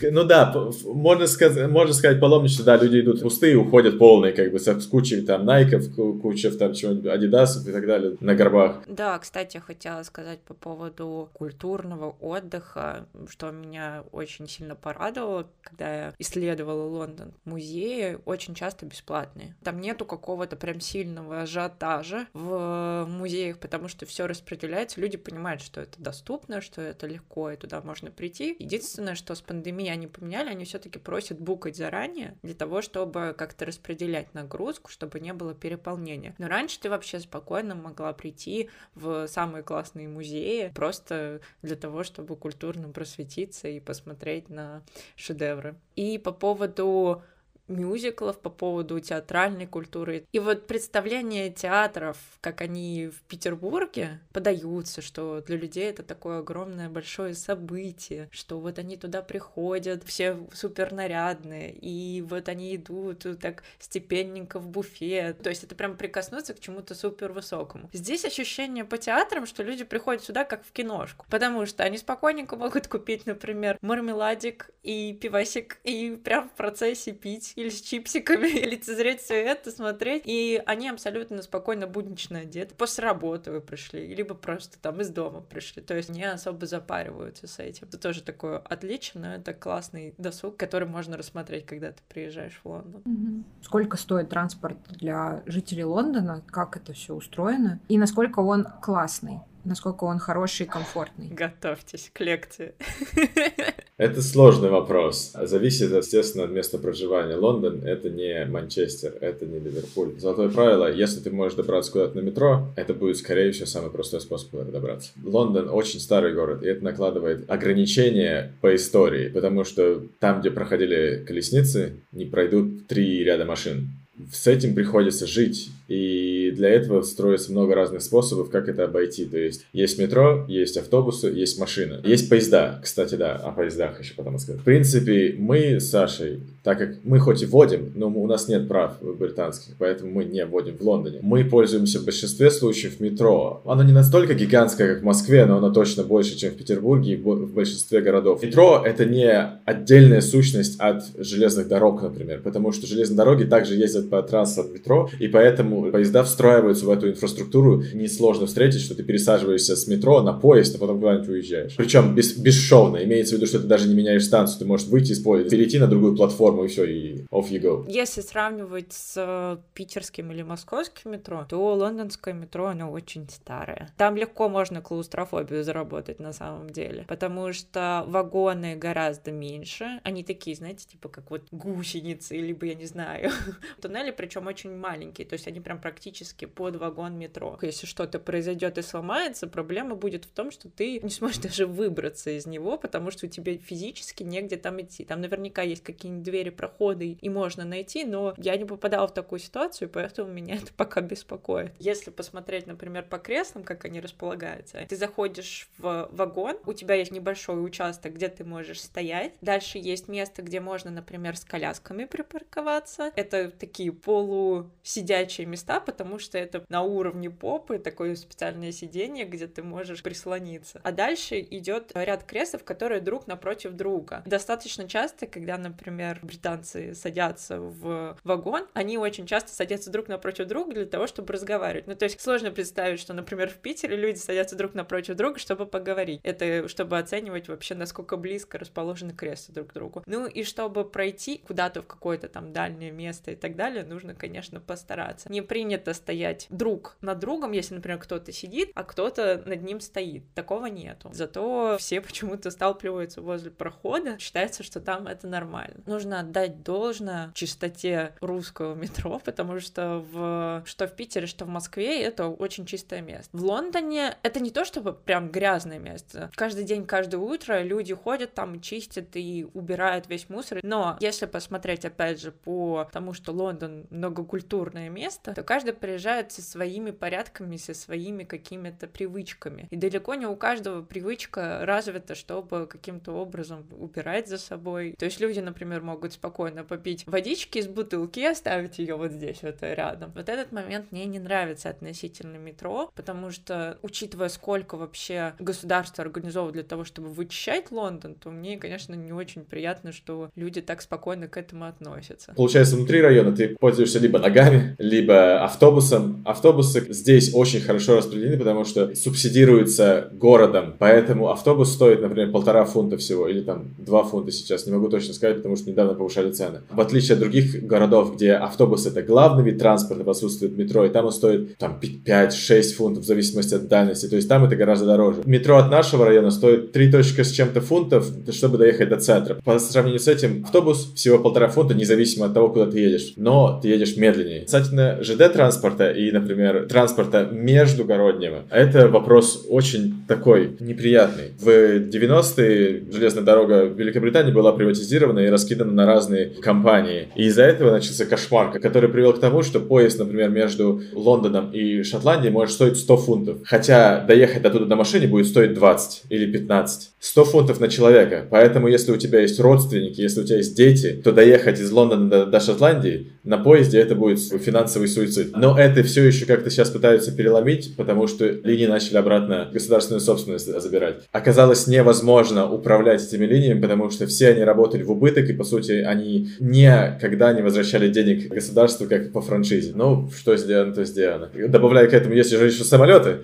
Ну 0.00 0.24
да, 0.24 0.54
можно 0.84 1.26
сказать, 1.26 1.70
можно 1.70 1.92
сказать 1.92 2.20
паломничество, 2.20 2.64
да, 2.64 2.76
люди 2.76 3.00
идут 3.00 3.20
пустые, 3.20 3.56
уходят 3.56 3.98
полные, 3.98 4.32
как 4.32 4.50
бы 4.50 4.58
с 4.58 4.86
кучей 4.86 5.20
там 5.20 5.44
найков, 5.44 5.84
куча 5.94 6.50
там 6.52 6.72
чего-нибудь, 6.72 7.06
адидасов 7.06 7.68
и 7.68 7.72
так 7.72 7.86
далее 7.86 8.16
на 8.20 8.34
горбах. 8.34 8.82
Да, 8.86 9.18
кстати, 9.18 9.58
хотела 9.58 10.02
сказать 10.04 10.38
по 10.40 10.54
поводу 10.54 11.28
культурного 11.34 12.14
отдыха, 12.30 13.06
что 13.28 13.50
меня 13.50 14.04
очень 14.12 14.48
сильно 14.48 14.74
порадовало, 14.74 15.50
когда 15.62 15.94
я 15.94 16.14
исследовала 16.18 16.86
Лондон. 16.88 17.34
Музеи 17.44 18.18
очень 18.24 18.54
часто 18.54 18.86
бесплатные. 18.86 19.56
Там 19.62 19.80
нету 19.80 20.04
какого-то 20.04 20.56
прям 20.56 20.80
сильного 20.80 21.42
ажиотажа 21.42 22.26
в 22.32 23.06
музеях, 23.08 23.58
потому 23.58 23.88
что 23.88 24.06
все 24.06 24.26
распределяется, 24.26 25.00
люди 25.00 25.16
понимают, 25.16 25.62
что 25.62 25.80
это 25.80 26.00
доступно, 26.00 26.60
что 26.60 26.80
это 26.80 27.06
легко, 27.06 27.50
и 27.50 27.56
туда 27.56 27.80
можно 27.80 28.10
прийти. 28.10 28.56
Единственное, 28.58 29.14
что 29.14 29.34
с 29.34 29.40
пандемией 29.40 29.92
они 29.92 30.06
поменяли, 30.06 30.48
они 30.50 30.64
все-таки 30.64 30.98
просят 30.98 31.40
букать 31.40 31.76
заранее 31.76 32.36
для 32.42 32.54
того, 32.54 32.82
чтобы 32.82 33.34
как-то 33.36 33.64
распределять 33.64 34.32
нагрузку, 34.34 34.90
чтобы 34.90 35.20
не 35.20 35.32
было 35.32 35.54
переполнения. 35.54 36.34
Но 36.38 36.48
раньше 36.48 36.80
ты 36.80 36.90
вообще 36.90 37.20
спокойно 37.20 37.74
могла 37.74 38.12
прийти 38.12 38.70
в 38.94 39.26
самые 39.26 39.62
классные 39.62 40.08
музеи 40.08 40.72
просто 40.74 41.40
для 41.62 41.76
того, 41.76 42.04
чтобы 42.04 42.19
культурно 42.36 42.88
просветиться 42.88 43.68
и 43.68 43.80
посмотреть 43.80 44.48
на 44.48 44.82
шедевры. 45.16 45.74
И 45.96 46.18
по 46.18 46.32
поводу 46.32 47.22
мюзиклов, 47.70 48.38
по 48.38 48.50
поводу 48.50 49.00
театральной 49.00 49.66
культуры. 49.66 50.26
И 50.32 50.38
вот 50.38 50.66
представление 50.66 51.50
театров, 51.50 52.16
как 52.40 52.60
они 52.60 53.08
в 53.08 53.22
Петербурге 53.22 54.20
подаются, 54.32 55.00
что 55.00 55.40
для 55.42 55.56
людей 55.56 55.90
это 55.90 56.02
такое 56.02 56.40
огромное 56.40 56.88
большое 56.88 57.34
событие, 57.34 58.28
что 58.32 58.58
вот 58.58 58.78
они 58.78 58.96
туда 58.96 59.22
приходят, 59.22 60.04
все 60.04 60.36
супер 60.52 60.92
нарядные, 60.92 61.72
и 61.72 62.22
вот 62.22 62.48
они 62.48 62.76
идут 62.76 63.26
так 63.40 63.62
степенненько 63.78 64.58
в 64.58 64.68
буфет. 64.68 65.42
То 65.42 65.50
есть 65.50 65.64
это 65.64 65.74
прям 65.74 65.96
прикоснуться 65.96 66.54
к 66.54 66.60
чему-то 66.60 66.94
супер 66.94 67.32
высокому. 67.32 67.88
Здесь 67.92 68.24
ощущение 68.24 68.84
по 68.84 68.98
театрам, 68.98 69.46
что 69.46 69.62
люди 69.62 69.84
приходят 69.84 70.24
сюда 70.24 70.44
как 70.44 70.64
в 70.64 70.72
киношку, 70.72 71.26
потому 71.30 71.66
что 71.66 71.84
они 71.84 71.98
спокойненько 71.98 72.56
могут 72.56 72.88
купить, 72.88 73.26
например, 73.26 73.78
мармеладик 73.80 74.70
и 74.82 75.12
пивасик, 75.20 75.78
и 75.84 76.18
прям 76.22 76.48
в 76.48 76.52
процессе 76.52 77.12
пить 77.12 77.52
или 77.60 77.68
с 77.68 77.80
чипсиками, 77.80 78.46
лицезреть 78.66 79.20
все 79.20 79.34
это, 79.34 79.70
смотреть. 79.70 80.22
И 80.24 80.62
они 80.66 80.88
абсолютно 80.88 81.42
спокойно, 81.42 81.86
буднично 81.86 82.40
одеты. 82.40 82.74
После 82.74 83.04
работы 83.04 83.52
вы 83.52 83.60
пришли, 83.60 84.14
либо 84.14 84.34
просто 84.34 84.78
там 84.78 85.00
из 85.00 85.10
дома 85.10 85.40
пришли. 85.40 85.82
То 85.82 85.96
есть 85.96 86.08
не 86.10 86.24
особо 86.24 86.66
запариваются 86.66 87.46
с 87.46 87.58
этим. 87.58 87.88
Это 87.88 87.98
тоже 87.98 88.22
такое 88.22 88.58
отличие, 88.58 89.22
но 89.22 89.34
это 89.34 89.54
классный 89.54 90.14
досуг, 90.18 90.56
который 90.56 90.88
можно 90.88 91.16
рассмотреть, 91.16 91.66
когда 91.66 91.92
ты 91.92 92.02
приезжаешь 92.08 92.60
в 92.62 92.68
Лондон. 92.68 93.44
Сколько 93.62 93.96
стоит 93.96 94.30
транспорт 94.30 94.78
для 94.88 95.42
жителей 95.46 95.84
Лондона? 95.84 96.42
Как 96.46 96.76
это 96.76 96.92
все 96.92 97.14
устроено? 97.14 97.80
И 97.88 97.98
насколько 97.98 98.40
он 98.40 98.66
классный? 98.82 99.40
насколько 99.64 100.04
он 100.04 100.18
хороший 100.18 100.64
и 100.64 100.68
комфортный. 100.68 101.28
Готовьтесь 101.28 102.10
к 102.12 102.20
лекции. 102.20 102.74
Это 104.00 104.22
сложный 104.22 104.70
вопрос. 104.70 105.32
Зависит, 105.42 105.92
естественно, 105.92 106.44
от 106.44 106.50
места 106.50 106.78
проживания. 106.78 107.36
Лондон— 107.36 107.82
это 107.84 108.08
не 108.08 108.46
Манчестер, 108.46 109.12
это 109.20 109.44
не 109.44 109.58
Ливерпуль. 109.58 110.18
Золотое 110.18 110.48
правило, 110.48 110.90
если 110.90 111.20
ты 111.20 111.30
можешь 111.30 111.58
добраться 111.58 111.92
куда-то 111.92 112.16
на 112.16 112.20
метро, 112.22 112.66
это 112.76 112.94
будет, 112.94 113.18
скорее 113.18 113.52
всего, 113.52 113.66
самый 113.66 113.90
простой 113.90 114.22
способ 114.22 114.52
куда-то 114.52 114.72
добраться. 114.72 115.10
Лондон 115.22 115.68
очень 115.68 116.00
старый 116.00 116.32
город, 116.32 116.62
и 116.62 116.68
это 116.68 116.82
накладывает 116.82 117.44
ограничения 117.50 118.54
по 118.62 118.74
истории, 118.74 119.28
потому 119.28 119.64
что 119.64 120.02
там, 120.18 120.40
где 120.40 120.50
проходили 120.50 121.22
колесницы, 121.26 121.96
не 122.10 122.24
пройдут 122.24 122.86
три 122.86 123.22
ряда 123.22 123.44
машин. 123.44 123.90
С 124.32 124.46
этим 124.46 124.74
приходится 124.74 125.26
жить 125.26 125.68
и 125.90 126.52
для 126.52 126.68
этого 126.68 127.02
строится 127.02 127.50
много 127.50 127.74
разных 127.74 128.02
способов, 128.02 128.48
как 128.48 128.68
это 128.68 128.84
обойти. 128.84 129.24
То 129.24 129.36
есть 129.36 129.66
есть 129.72 129.98
метро, 129.98 130.44
есть 130.46 130.76
автобусы, 130.76 131.26
есть 131.26 131.58
машина. 131.58 132.00
Есть 132.04 132.28
поезда, 132.28 132.78
кстати, 132.80 133.16
да, 133.16 133.34
о 133.34 133.50
поездах 133.50 133.98
еще 134.00 134.14
потом 134.14 134.38
сказать. 134.38 134.60
В 134.60 134.64
принципе, 134.64 135.34
мы 135.36 135.80
с 135.80 135.90
Сашей, 135.90 136.44
так 136.62 136.78
как 136.78 136.98
мы 137.02 137.18
хоть 137.18 137.42
и 137.42 137.46
вводим, 137.46 137.92
но 137.96 138.06
у 138.06 138.26
нас 138.28 138.46
нет 138.46 138.68
прав 138.68 138.98
британских, 139.02 139.74
поэтому 139.78 140.12
мы 140.12 140.24
не 140.24 140.44
вводим 140.46 140.76
в 140.76 140.82
Лондоне. 140.82 141.18
Мы 141.22 141.44
пользуемся 141.44 141.98
в 141.98 142.04
большинстве 142.04 142.52
случаев 142.52 143.00
метро. 143.00 143.60
Оно 143.64 143.82
не 143.82 143.92
настолько 143.92 144.34
гигантское, 144.34 144.94
как 144.94 145.02
в 145.02 145.04
Москве, 145.04 145.44
но 145.44 145.56
оно 145.56 145.72
точно 145.72 146.04
больше, 146.04 146.36
чем 146.36 146.52
в 146.52 146.56
Петербурге 146.56 147.14
и 147.14 147.16
в 147.16 147.52
большинстве 147.52 148.00
городов. 148.00 148.44
Метро— 148.44 148.80
это 148.86 149.06
не 149.06 149.32
отдельная 149.64 150.20
сущность 150.20 150.78
от 150.78 151.02
железных 151.18 151.66
дорог, 151.66 152.00
например, 152.00 152.42
потому 152.42 152.70
что 152.70 152.86
железные 152.86 153.16
дороги 153.16 153.42
также 153.42 153.74
ездят 153.74 154.08
по 154.08 154.22
трассам 154.22 154.72
метро, 154.72 155.10
и 155.18 155.26
поэтому 155.26 155.79
поезда 155.90 156.24
встраиваются 156.24 156.86
в 156.86 156.90
эту 156.90 157.10
инфраструктуру. 157.10 157.82
Несложно 157.94 158.46
встретить, 158.46 158.80
что 158.80 158.94
ты 158.94 159.02
пересаживаешься 159.02 159.76
с 159.76 159.86
метро 159.86 160.22
на 160.22 160.32
поезд, 160.32 160.76
а 160.76 160.78
потом 160.78 161.00
куда-нибудь 161.00 161.28
уезжаешь. 161.28 161.76
Причем 161.76 162.14
без, 162.14 162.36
бесшовно. 162.36 163.02
Имеется 163.04 163.34
в 163.34 163.38
виду, 163.38 163.46
что 163.46 163.60
ты 163.60 163.66
даже 163.66 163.88
не 163.88 163.94
меняешь 163.94 164.24
станцию. 164.24 164.60
Ты 164.60 164.64
можешь 164.66 164.86
выйти 164.86 165.12
из 165.12 165.20
поезда, 165.20 165.50
перейти 165.50 165.78
на 165.78 165.86
другую 165.86 166.16
платформу 166.16 166.64
и 166.64 166.68
все, 166.68 166.84
и 166.84 167.24
off 167.30 167.50
you 167.50 167.60
go. 167.60 167.84
Если 167.88 168.20
сравнивать 168.20 168.92
с 168.92 169.14
э, 169.16 169.56
питерским 169.74 170.30
или 170.32 170.42
московским 170.42 171.12
метро, 171.12 171.46
то 171.48 171.74
лондонское 171.74 172.34
метро, 172.34 172.66
оно 172.66 172.90
очень 172.90 173.28
старое. 173.28 173.90
Там 173.96 174.16
легко 174.16 174.48
можно 174.48 174.80
клаустрофобию 174.80 175.64
заработать 175.64 176.20
на 176.20 176.32
самом 176.32 176.70
деле, 176.70 177.04
потому 177.08 177.52
что 177.52 178.04
вагоны 178.06 178.76
гораздо 178.76 179.32
меньше. 179.32 180.00
Они 180.04 180.24
такие, 180.24 180.56
знаете, 180.56 180.86
типа 180.86 181.08
как 181.08 181.30
вот 181.30 181.42
гусеницы, 181.50 182.36
либо, 182.36 182.66
я 182.66 182.74
не 182.74 182.86
знаю, 182.86 183.30
туннели, 183.80 184.10
причем 184.10 184.46
очень 184.46 184.76
маленькие, 184.76 185.26
то 185.26 185.34
есть 185.34 185.46
они 185.46 185.60
прям 185.70 185.80
практически 185.80 186.46
под 186.46 186.74
вагон 186.76 187.16
метро. 187.16 187.56
Если 187.62 187.86
что-то 187.86 188.18
произойдет 188.18 188.76
и 188.76 188.82
сломается, 188.82 189.46
проблема 189.46 189.94
будет 189.94 190.24
в 190.24 190.30
том, 190.30 190.50
что 190.50 190.68
ты 190.68 190.98
не 190.98 191.10
сможешь 191.10 191.38
даже 191.38 191.64
выбраться 191.64 192.30
из 192.30 192.44
него, 192.44 192.76
потому 192.76 193.12
что 193.12 193.26
у 193.26 193.28
тебя 193.28 193.56
физически 193.56 194.24
негде 194.24 194.56
там 194.56 194.80
идти. 194.80 195.04
Там 195.04 195.20
наверняка 195.20 195.62
есть 195.62 195.84
какие-нибудь 195.84 196.24
двери, 196.24 196.50
проходы, 196.50 197.18
и 197.20 197.28
можно 197.28 197.64
найти, 197.64 198.04
но 198.04 198.34
я 198.36 198.56
не 198.56 198.64
попадала 198.64 199.06
в 199.06 199.14
такую 199.14 199.38
ситуацию, 199.38 199.88
поэтому 199.88 200.32
меня 200.32 200.56
это 200.56 200.72
пока 200.76 201.02
беспокоит. 201.02 201.72
Если 201.78 202.10
посмотреть, 202.10 202.66
например, 202.66 203.04
по 203.04 203.18
креслам, 203.18 203.62
как 203.62 203.84
они 203.84 204.00
располагаются, 204.00 204.84
ты 204.88 204.96
заходишь 204.96 205.68
в 205.78 206.08
вагон, 206.10 206.56
у 206.66 206.72
тебя 206.72 206.96
есть 206.96 207.12
небольшой 207.12 207.64
участок, 207.64 208.14
где 208.14 208.26
ты 208.26 208.44
можешь 208.44 208.80
стоять, 208.80 209.34
дальше 209.40 209.78
есть 209.78 210.08
место, 210.08 210.42
где 210.42 210.58
можно, 210.58 210.90
например, 210.90 211.36
с 211.36 211.44
колясками 211.44 212.06
припарковаться. 212.06 213.12
Это 213.14 213.52
такие 213.52 213.92
полусидячие 213.92 215.46
места, 215.46 215.59
места, 215.60 215.80
потому 215.80 216.18
что 216.18 216.38
это 216.38 216.64
на 216.68 216.82
уровне 216.82 217.30
попы, 217.30 217.78
такое 217.78 218.16
специальное 218.16 218.72
сиденье, 218.72 219.24
где 219.24 219.46
ты 219.46 219.62
можешь 219.62 220.02
прислониться. 220.02 220.80
А 220.82 220.92
дальше 220.92 221.38
идет 221.38 221.92
ряд 221.94 222.24
креслов, 222.24 222.64
которые 222.64 223.00
друг 223.00 223.26
напротив 223.26 223.72
друга. 223.72 224.22
Достаточно 224.26 224.88
часто, 224.88 225.26
когда, 225.26 225.58
например, 225.58 226.20
британцы 226.22 226.94
садятся 226.94 227.60
в 227.60 228.16
вагон, 228.24 228.66
они 228.72 228.96
очень 228.98 229.26
часто 229.26 229.52
садятся 229.52 229.90
друг 229.90 230.08
напротив 230.08 230.46
друга 230.46 230.72
для 230.72 230.86
того, 230.86 231.06
чтобы 231.06 231.32
разговаривать. 231.32 231.86
Ну, 231.86 231.94
то 231.94 232.04
есть 232.04 232.20
сложно 232.20 232.50
представить, 232.50 233.00
что, 233.00 233.12
например, 233.12 233.50
в 233.50 233.56
Питере 233.56 233.96
люди 233.96 234.18
садятся 234.18 234.56
друг 234.56 234.74
напротив 234.74 235.16
друга, 235.16 235.38
чтобы 235.38 235.66
поговорить. 235.66 236.20
Это 236.22 236.68
чтобы 236.68 236.98
оценивать 236.98 237.48
вообще, 237.48 237.74
насколько 237.74 238.16
близко 238.16 238.58
расположены 238.58 239.12
кресла 239.12 239.54
друг 239.54 239.68
к 239.68 239.72
другу. 239.74 240.02
Ну 240.06 240.26
и 240.26 240.42
чтобы 240.44 240.88
пройти 240.88 241.38
куда-то 241.38 241.82
в 241.82 241.86
какое-то 241.86 242.28
там 242.28 242.52
дальнее 242.52 242.90
место 242.90 243.32
и 243.32 243.36
так 243.36 243.56
далее, 243.56 243.84
нужно, 243.84 244.14
конечно, 244.14 244.60
постараться. 244.60 245.30
Не 245.30 245.42
принято 245.50 245.94
стоять 245.94 246.46
друг 246.48 246.96
над 247.00 247.18
другом, 247.18 247.50
если, 247.50 247.74
например, 247.74 247.98
кто-то 247.98 248.30
сидит, 248.30 248.70
а 248.76 248.84
кто-то 248.84 249.42
над 249.44 249.62
ним 249.64 249.80
стоит. 249.80 250.22
Такого 250.32 250.66
нету. 250.66 251.10
Зато 251.12 251.76
все 251.76 252.00
почему-то 252.00 252.52
сталкиваются 252.52 253.20
возле 253.20 253.50
прохода. 253.50 254.16
Считается, 254.20 254.62
что 254.62 254.78
там 254.78 255.08
это 255.08 255.26
нормально. 255.26 255.82
Нужно 255.86 256.20
отдать 256.20 256.62
должное 256.62 257.32
чистоте 257.34 258.14
русского 258.20 258.76
метро, 258.76 259.18
потому 259.24 259.58
что 259.58 260.04
в 260.12 260.62
что 260.66 260.86
в 260.86 260.94
Питере, 260.94 261.26
что 261.26 261.46
в 261.46 261.48
Москве 261.48 262.00
это 262.00 262.28
очень 262.28 262.64
чистое 262.64 263.00
место. 263.00 263.36
В 263.36 263.42
Лондоне 263.42 264.16
это 264.22 264.38
не 264.38 264.52
то, 264.52 264.64
чтобы 264.64 264.92
прям 264.92 265.30
грязное 265.30 265.80
место. 265.80 266.30
Каждый 266.36 266.62
день, 266.62 266.86
каждое 266.86 267.18
утро 267.18 267.60
люди 267.62 267.92
ходят 267.92 268.34
там, 268.34 268.60
чистят 268.60 269.16
и 269.16 269.48
убирают 269.52 270.08
весь 270.08 270.28
мусор. 270.28 270.60
Но 270.62 270.96
если 271.00 271.26
посмотреть, 271.26 271.84
опять 271.84 272.20
же, 272.20 272.30
по 272.30 272.88
тому, 272.92 273.14
что 273.14 273.32
Лондон 273.32 273.88
многокультурное 273.90 274.88
место, 274.90 275.29
транспорта, 275.34 275.42
то 275.42 275.46
каждый 275.46 275.72
приезжает 275.72 276.32
со 276.32 276.42
своими 276.42 276.90
порядками, 276.90 277.56
со 277.56 277.74
своими 277.74 278.24
какими-то 278.24 278.86
привычками. 278.86 279.68
И 279.70 279.76
далеко 279.76 280.14
не 280.14 280.26
у 280.26 280.36
каждого 280.36 280.82
привычка 280.82 281.60
развита, 281.62 282.14
чтобы 282.14 282.66
каким-то 282.66 283.12
образом 283.12 283.66
убирать 283.78 284.28
за 284.28 284.38
собой. 284.38 284.94
То 284.98 285.04
есть 285.04 285.20
люди, 285.20 285.40
например, 285.40 285.82
могут 285.82 286.12
спокойно 286.12 286.64
попить 286.64 287.04
водички 287.06 287.58
из 287.58 287.68
бутылки 287.68 288.20
и 288.20 288.26
оставить 288.26 288.78
ее 288.78 288.96
вот 288.96 289.12
здесь, 289.12 289.42
вот 289.42 289.56
рядом. 289.60 290.12
Вот 290.14 290.28
этот 290.28 290.52
момент 290.52 290.92
мне 290.92 291.06
не 291.06 291.18
нравится 291.18 291.70
относительно 291.70 292.36
метро, 292.36 292.90
потому 292.94 293.30
что, 293.30 293.78
учитывая, 293.82 294.28
сколько 294.28 294.76
вообще 294.76 295.34
государство 295.38 296.02
организовывает 296.04 296.54
для 296.54 296.62
того, 296.62 296.84
чтобы 296.84 297.08
вычищать 297.08 297.70
Лондон, 297.70 298.14
то 298.14 298.30
мне, 298.30 298.58
конечно, 298.58 298.94
не 298.94 299.12
очень 299.12 299.44
приятно, 299.44 299.92
что 299.92 300.30
люди 300.34 300.60
так 300.60 300.82
спокойно 300.82 301.28
к 301.28 301.36
этому 301.36 301.66
относятся. 301.66 302.32
Получается, 302.34 302.76
внутри 302.76 303.00
района 303.00 303.34
ты 303.34 303.56
пользуешься 303.58 303.98
либо 303.98 304.18
ногами, 304.18 304.74
либо 304.78 305.19
автобусом. 305.20 306.22
Автобусы 306.24 306.86
здесь 306.90 307.32
очень 307.34 307.60
хорошо 307.60 307.96
распределены, 307.96 308.38
потому 308.38 308.64
что 308.64 308.94
субсидируются 308.94 310.08
городом, 310.12 310.74
поэтому 310.78 311.30
автобус 311.30 311.72
стоит, 311.72 312.00
например, 312.02 312.30
полтора 312.30 312.64
фунта 312.64 312.96
всего, 312.96 313.28
или 313.28 313.40
там 313.40 313.74
два 313.78 314.02
фунта 314.02 314.32
сейчас, 314.32 314.66
не 314.66 314.72
могу 314.72 314.88
точно 314.88 315.14
сказать, 315.14 315.36
потому 315.36 315.56
что 315.56 315.70
недавно 315.70 315.94
повышали 315.94 316.30
цены. 316.30 316.60
В 316.70 316.80
отличие 316.80 317.14
от 317.14 317.20
других 317.20 317.64
городов, 317.64 318.14
где 318.16 318.32
автобус 318.32 318.86
это 318.86 319.02
главный 319.02 319.44
вид 319.44 319.58
транспорта, 319.58 320.08
отсутствует 320.10 320.56
метро, 320.56 320.84
и 320.84 320.88
там 320.88 321.06
он 321.06 321.12
стоит 321.12 321.56
там 321.58 321.80
5-6 321.80 322.74
фунтов 322.74 323.04
в 323.04 323.06
зависимости 323.06 323.54
от 323.54 323.68
дальности, 323.68 324.06
то 324.08 324.16
есть 324.16 324.28
там 324.28 324.44
это 324.44 324.56
гораздо 324.56 324.86
дороже. 324.86 325.22
Метро 325.24 325.56
от 325.56 325.70
нашего 325.70 326.04
района 326.04 326.30
стоит 326.30 326.72
3 326.72 326.92
точка 326.92 327.24
с 327.24 327.30
чем-то 327.30 327.60
фунтов, 327.60 328.06
чтобы 328.32 328.58
доехать 328.58 328.88
до 328.88 328.96
центра. 328.96 329.36
По 329.44 329.58
сравнению 329.58 330.00
с 330.00 330.08
этим, 330.08 330.44
автобус 330.44 330.92
всего 330.94 331.18
полтора 331.18 331.48
фунта, 331.48 331.74
независимо 331.74 332.26
от 332.26 332.34
того, 332.34 332.48
куда 332.48 332.66
ты 332.66 332.78
едешь, 332.78 333.12
но 333.16 333.58
ты 333.62 333.68
едешь 333.68 333.96
медленнее. 333.96 334.44
Кстати, 334.44 334.70
ЖД 335.10 335.32
транспорта 335.32 335.90
и, 335.90 336.10
например, 336.12 336.66
транспорта 336.68 337.28
междугороднего, 337.30 338.44
это 338.50 338.88
вопрос 338.88 339.46
очень 339.48 340.04
такой 340.06 340.56
неприятный. 340.60 341.32
В 341.38 341.48
90-е 341.48 342.84
железная 342.92 343.24
дорога 343.24 343.66
в 343.66 343.78
Великобритании 343.78 344.32
была 344.32 344.52
приватизирована 344.52 345.20
и 345.20 345.28
раскидана 345.28 345.72
на 345.72 345.86
разные 345.86 346.30
компании. 346.42 347.08
И 347.16 347.24
из-за 347.24 347.42
этого 347.42 347.70
начался 347.70 348.06
кошмар, 348.06 348.58
который 348.60 348.88
привел 348.88 349.12
к 349.12 349.20
тому, 349.20 349.42
что 349.42 349.60
поезд, 349.60 349.98
например, 349.98 350.30
между 350.30 350.82
Лондоном 350.92 351.50
и 351.52 351.82
Шотландией 351.82 352.32
может 352.32 352.54
стоить 352.54 352.76
100 352.76 352.96
фунтов. 352.96 353.38
Хотя 353.44 354.04
доехать 354.04 354.42
до 354.42 354.50
туда 354.50 354.66
на 354.66 354.76
машине 354.76 355.06
будет 355.06 355.26
стоить 355.26 355.54
20 355.54 356.02
или 356.10 356.30
15. 356.30 356.90
100 357.00 357.24
фунтов 357.24 357.60
на 357.60 357.68
человека. 357.68 358.26
Поэтому, 358.30 358.68
если 358.68 358.92
у 358.92 358.96
тебя 358.96 359.20
есть 359.20 359.40
родственники, 359.40 360.00
если 360.00 360.20
у 360.20 360.24
тебя 360.24 360.36
есть 360.36 360.54
дети, 360.54 361.00
то 361.02 361.12
доехать 361.12 361.58
из 361.58 361.70
Лондона 361.72 362.08
до, 362.10 362.26
до 362.26 362.40
Шотландии 362.40 363.12
на 363.24 363.38
поезде 363.38 363.78
это 363.78 363.94
будет 363.94 364.20
финансовый 364.20 364.86
суицид. 364.86 365.36
Но 365.36 365.58
это 365.58 365.82
все 365.82 366.04
еще 366.04 366.26
как-то 366.26 366.50
сейчас 366.50 366.70
пытаются 366.70 367.12
переломить, 367.12 367.74
потому 367.76 368.06
что 368.06 368.26
линии 368.26 368.66
начали 368.66 368.96
обратно 368.98 369.48
государственную 369.52 370.00
собственность 370.00 370.46
забирать. 370.60 371.04
Оказалось 371.12 371.66
невозможно 371.66 372.50
управлять 372.50 373.02
этими 373.02 373.24
линиями, 373.24 373.60
потому 373.60 373.90
что 373.90 374.06
все 374.06 374.28
они 374.28 374.42
работали 374.42 374.82
в 374.82 374.90
убыток, 374.90 375.28
и 375.28 375.32
по 375.32 375.44
сути 375.44 375.72
они 375.72 376.30
никогда 376.38 377.32
не 377.32 377.42
возвращали 377.42 377.88
денег 377.88 378.28
государству, 378.28 378.86
как 378.86 379.12
по 379.12 379.22
франшизе. 379.22 379.72
Ну, 379.74 380.10
что 380.16 380.36
сделано, 380.36 380.74
то 380.74 380.84
сделано. 380.84 381.30
Добавляя 381.48 381.86
к 381.86 381.94
этому, 381.94 382.14
есть 382.14 382.30
же 382.30 382.44
еще 382.44 382.64
самолеты, 382.64 383.18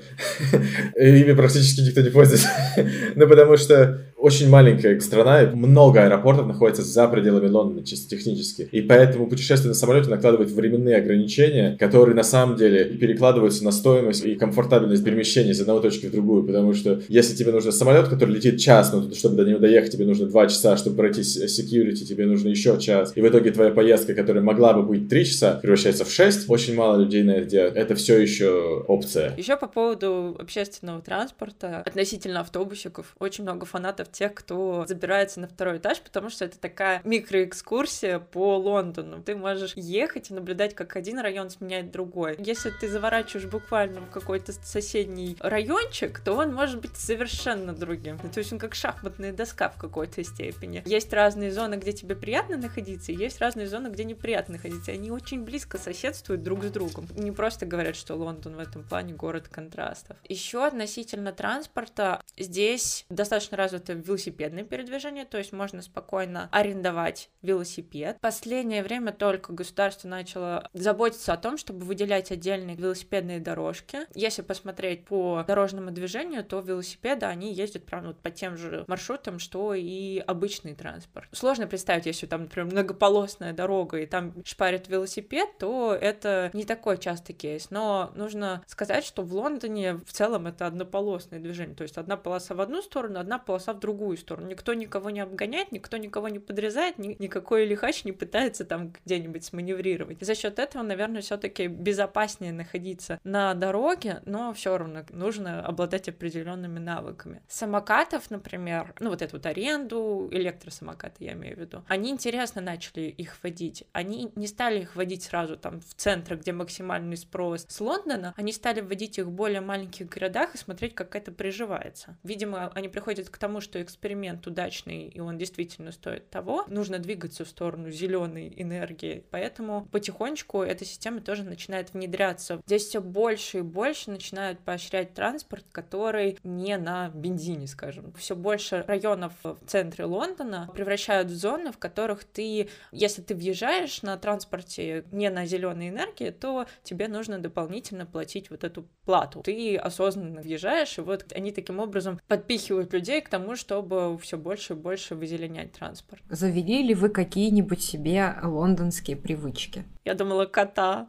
ими 0.97 1.33
практически 1.33 1.81
никто 1.83 2.01
не 2.01 2.11
пользуется. 2.11 2.49
Ну, 3.15 3.27
потому 3.27 3.57
что 3.57 3.66
the 3.69 4.07
очень 4.27 4.49
маленькая 4.49 4.99
страна, 4.99 5.53
много 5.55 6.03
аэропортов 6.03 6.49
находится 6.49 6.83
за 6.83 7.07
пределами 7.07 7.47
Лондона, 7.49 7.87
чисто 7.87 8.11
технически. 8.17 8.69
И 8.73 8.81
поэтому 8.83 9.29
путешествие 9.29 9.69
на 9.69 9.75
самолете 9.75 10.11
накладывает 10.11 10.51
временные 10.51 10.97
ограничения, 10.97 11.77
которые 11.79 12.17
на 12.17 12.25
самом 12.25 12.57
деле 12.57 12.87
перекладываются 12.87 13.63
на 13.63 13.71
стоимость 13.71 14.25
и 14.25 14.35
комфортабельность 14.35 15.05
перемещения 15.05 15.53
из 15.53 15.61
одной 15.61 15.81
точки 15.81 16.07
в 16.07 16.11
другую. 16.11 16.43
Потому 16.43 16.75
что 16.75 17.01
если 17.09 17.37
тебе 17.37 17.53
нужен 17.53 17.71
самолет, 17.71 18.09
который 18.09 18.35
летит 18.35 18.59
час, 18.59 18.93
но 18.93 19.15
чтобы 19.15 19.37
до 19.37 19.45
него 19.45 19.61
доехать, 19.61 19.93
тебе 19.93 20.05
нужно 20.05 20.27
два 20.27 20.49
часа, 20.49 20.77
чтобы 20.77 20.97
пройти 20.97 21.21
security, 21.21 22.05
тебе 22.05 22.27
нужно 22.27 22.49
еще 22.49 22.81
час. 22.81 23.13
И 23.15 23.21
в 23.21 23.29
итоге 23.29 23.53
твоя 23.53 23.71
поездка, 23.71 24.13
которая 24.15 24.43
могла 24.43 24.73
бы 24.73 24.83
быть 24.83 25.09
три 25.09 25.25
часа, 25.25 25.61
превращается 25.63 26.05
в 26.05 26.11
шесть. 26.11 26.51
Очень 26.51 26.75
мало 26.75 27.01
людей 27.01 27.23
на 27.23 27.31
это 27.31 27.47
делают. 27.47 27.77
Это 27.77 27.95
все 27.95 28.19
еще 28.19 28.83
опция. 28.89 29.37
Еще 29.37 29.57
по 29.57 29.69
поводу 29.69 30.35
общественного 30.37 31.01
транспорта 31.01 31.85
относительно 31.87 32.41
автобусиков. 32.41 33.15
Очень 33.21 33.45
много 33.45 33.67
фанатов 33.67 34.09
тех, 34.17 34.35
кто 34.35 34.87
забирается 34.87 35.41
на 35.41 35.49
второй 35.49 35.79
этаж, 35.79 36.01
потому 36.01 36.31
что 36.31 36.45
это 36.45 36.59
такая 36.59 37.03
микроэкскурсия 37.05 38.19
по 38.19 38.57
Лондону. 38.57 39.23
Ты 39.23 39.37
можешь 39.37 39.75
ехать 39.77 40.31
и 40.31 40.35
наблюдать, 40.35 40.75
как 40.75 40.97
один 40.97 41.19
район 41.19 41.51
сменяет 41.51 41.91
другой. 41.91 42.37
Если 42.39 42.71
ты 42.71 42.89
заворачиваешь 42.89 43.47
буквально 43.47 44.01
в 44.01 44.11
какой-то 44.11 44.53
соседний 44.53 45.37
райончик, 45.41 46.21
то 46.21 46.33
он 46.33 46.55
может 46.55 46.81
быть 46.81 46.97
совершенно 46.97 47.75
другим. 47.75 48.19
То 48.19 48.39
есть 48.39 48.53
он 48.53 48.59
как 48.59 48.75
шахматная 48.75 49.33
доска 49.33 49.69
в 49.69 49.77
какой-то 49.77 50.25
степени. 50.25 50.83
Есть 50.87 51.13
разные 51.13 51.53
зоны, 51.53 51.75
где 51.75 51.93
тебе 51.93 52.17
приятно 52.17 52.57
находиться, 52.57 53.13
и 53.13 53.17
есть 53.17 53.41
разные 53.41 53.67
зоны, 53.67 53.89
где 53.89 54.05
неприятно 54.05 54.55
находиться. 54.55 54.93
Они 54.93 55.11
очень 55.11 55.43
близко 55.43 55.77
соседствуют 55.77 56.43
друг 56.43 56.65
с 56.65 56.71
другом. 56.71 57.07
Не 57.17 57.33
просто 57.33 57.67
говорят, 57.67 57.97
что 57.97 58.15
Лондон 58.15 58.57
в 58.57 58.61
этом 58.61 58.83
плане 58.83 59.13
город 59.13 59.49
контрастов. 59.49 60.17
Еще 60.27 60.65
относительно 60.65 61.33
транспорта, 61.33 62.23
здесь 62.39 63.05
достаточно 63.11 63.57
развита 63.57 63.96
велосипедное 64.03 64.65
передвижение, 64.65 65.25
то 65.25 65.39
есть 65.39 65.53
можно 65.53 65.83
спокойно 65.83 66.49
арендовать 66.53 67.31
велосипед. 67.43 68.19
Последнее 68.21 68.83
время 68.83 69.13
только 69.13 69.53
государство 69.53 70.09
начало 70.09 70.69
заботиться 70.73 71.33
о 71.33 71.37
том, 71.37 71.57
чтобы 71.57 71.85
выделять 71.85 72.31
отдельные 72.31 72.77
велосипедные 72.77 73.41
дорожки. 73.41 74.01
Если 74.15 74.43
посмотреть 74.43 75.05
по 75.05 75.45
дорожному 75.47 75.91
движению, 75.91 76.45
то 76.45 76.61
велосипеды, 76.61 77.27
они 77.27 77.53
ездят 77.53 77.85
прямо 77.85 78.09
вот 78.09 78.19
по 78.19 78.31
тем 78.31 78.57
же 78.57 78.85
маршрутам, 78.89 79.39
что 79.39 79.75
и 79.75 80.19
обычный 80.19 80.75
транспорт. 80.75 81.29
Сложно 81.33 81.67
представить, 81.67 82.07
если 82.07 82.27
там, 82.27 82.43
например, 82.43 82.71
многополосная 82.73 83.53
дорога, 83.53 83.99
и 83.99 84.07
там 84.07 84.35
шпарит 84.45 84.89
велосипед, 84.89 85.59
то 85.59 85.97
это 85.99 86.51
не 86.53 86.65
такой 86.65 86.99
частый 86.99 87.35
кейс. 87.35 87.71
Но 87.71 88.13
нужно 88.15 88.63
сказать, 88.67 89.05
что 89.05 89.23
в 89.23 89.33
Лондоне 89.33 89.95
в 89.95 90.13
целом 90.13 90.47
это 90.47 90.67
однополосное 90.67 91.41
движение, 91.41 91.75
то 91.75 91.83
есть 91.83 91.97
одна 91.97 92.17
полоса 92.17 92.55
в 92.55 92.61
одну 92.61 92.83
сторону, 92.83 93.21
одна 93.21 93.39
полоса 93.39 93.73
в 93.73 93.79
другую 93.79 93.86
другую 93.87 94.17
сторону. 94.17 94.49
Никто 94.49 94.75
никого 94.75 95.11
не 95.11 95.21
обгоняет, 95.21 95.71
никто 95.71 95.97
никого 95.97 96.29
не 96.29 96.41
подрезает, 96.41 96.99
ни, 96.99 97.17
никакой 97.21 97.67
лихач 97.67 98.05
не 98.05 98.11
пытается 98.11 98.65
там 98.65 98.93
где-нибудь 99.05 99.45
сманеврировать. 99.45 100.21
И 100.21 100.25
за 100.25 100.35
счет 100.35 100.59
этого, 100.59 100.83
наверное, 100.83 101.21
все-таки 101.21 101.69
безопаснее 101.69 102.53
находиться 102.53 103.21
на 103.23 103.55
дороге, 103.55 104.23
но 104.25 104.53
все 104.53 104.77
равно 104.77 105.05
нужно 105.11 105.65
обладать 105.65 106.09
определенными 106.09 106.81
навыками. 106.81 107.43
Самокатов, 107.47 108.29
например, 108.31 108.93
ну 108.99 109.11
вот 109.11 109.23
эту 109.23 109.37
вот 109.37 109.47
аренду, 109.47 110.29
электросамокаты 110.33 111.25
я 111.25 111.33
имею 111.35 111.57
в 111.57 111.61
виду, 111.61 111.85
они 111.87 112.11
интересно 112.11 112.61
начали 112.61 113.03
их 113.03 113.37
водить. 113.45 113.85
Они 113.93 114.33
не 114.35 114.49
стали 114.49 114.81
их 114.81 114.97
водить 114.97 115.23
сразу 115.23 115.57
там 115.57 115.81
в 115.81 115.95
центр, 115.95 116.37
где 116.37 116.53
максимальный 116.53 117.17
спрос 117.17 117.67
с 117.69 117.81
Лондона, 117.81 118.35
они 118.37 118.53
стали 118.53 118.81
вводить 118.81 119.19
их 119.19 119.27
в 119.27 119.31
более 119.31 119.61
маленьких 119.61 120.09
городах 120.09 120.55
и 120.55 120.59
смотреть, 120.59 120.95
как 120.95 121.15
это 121.15 121.31
приживается. 121.31 122.17
Видимо, 122.25 122.73
они 122.75 122.89
приходят 122.89 123.29
к 123.29 123.39
тому, 123.39 123.61
что 123.61 123.76
эксперимент 123.83 124.47
удачный, 124.47 125.09
и 125.09 125.21
он 125.21 125.39
действительно 125.39 125.93
стоит 125.93 126.31
того, 126.31 126.65
нужно 126.69 126.99
двигаться 126.99 127.45
в 127.45 127.49
сторону 127.49 127.91
зеленой 127.91 128.53
энергии. 128.57 129.25
Поэтому 129.31 129.87
потихонечку 129.93 130.63
эта 130.63 130.85
система 130.85 131.21
тоже 131.21 131.45
начинает 131.45 131.93
внедряться. 131.93 132.61
Здесь 132.67 132.87
все 132.87 133.01
больше 133.01 133.59
и 133.59 133.63
больше 133.63 134.11
начинают 134.11 134.61
поощрять 134.61 135.15
транспорт, 135.15 135.65
который 135.73 136.39
не 136.45 136.77
на 136.77 137.11
бензине, 137.11 137.67
скажем. 137.67 138.13
Все 138.15 138.37
больше 138.37 138.85
районов 138.87 139.33
в 139.43 139.59
центре 139.67 140.05
Лондона 140.05 140.71
превращают 140.73 141.29
в 141.29 141.37
зоны, 141.37 141.73
в 141.73 141.79
которых 141.79 142.25
ты, 142.25 142.69
если 142.93 143.23
ты 143.23 143.35
въезжаешь 143.35 144.03
на 144.03 144.17
транспорте 144.17 145.05
не 145.11 145.31
на 145.31 145.47
зеленой 145.47 145.89
энергии, 145.89 146.31
то 146.31 146.67
тебе 146.83 147.09
нужно 147.09 147.39
дополнительно 147.39 148.07
платить 148.07 148.51
вот 148.51 148.65
эту 148.65 148.87
плату. 149.05 149.43
Ты 149.43 149.77
осознанно 149.77 150.41
въезжаешь, 150.41 150.99
и 150.99 151.01
вот 151.01 151.33
они 151.33 151.53
таким 151.53 151.79
образом 151.79 152.21
подпихивают 152.29 152.93
людей 152.93 153.21
к 153.21 153.29
тому, 153.29 153.57
что 153.57 153.66
чтобы 153.67 154.17
все 154.19 154.37
больше 154.37 154.75
и 154.75 154.77
больше 154.77 155.17
вызеленять 155.17 155.73
транспорт. 155.73 156.23
Завели 156.31 156.85
ли 156.85 156.95
вы 156.95 157.09
какие-нибудь 157.09 157.83
себе 157.83 158.37
лондонские 158.45 159.17
привычки? 159.17 159.85
Я 160.05 160.15
думала, 160.15 160.47
кота. 160.47 161.09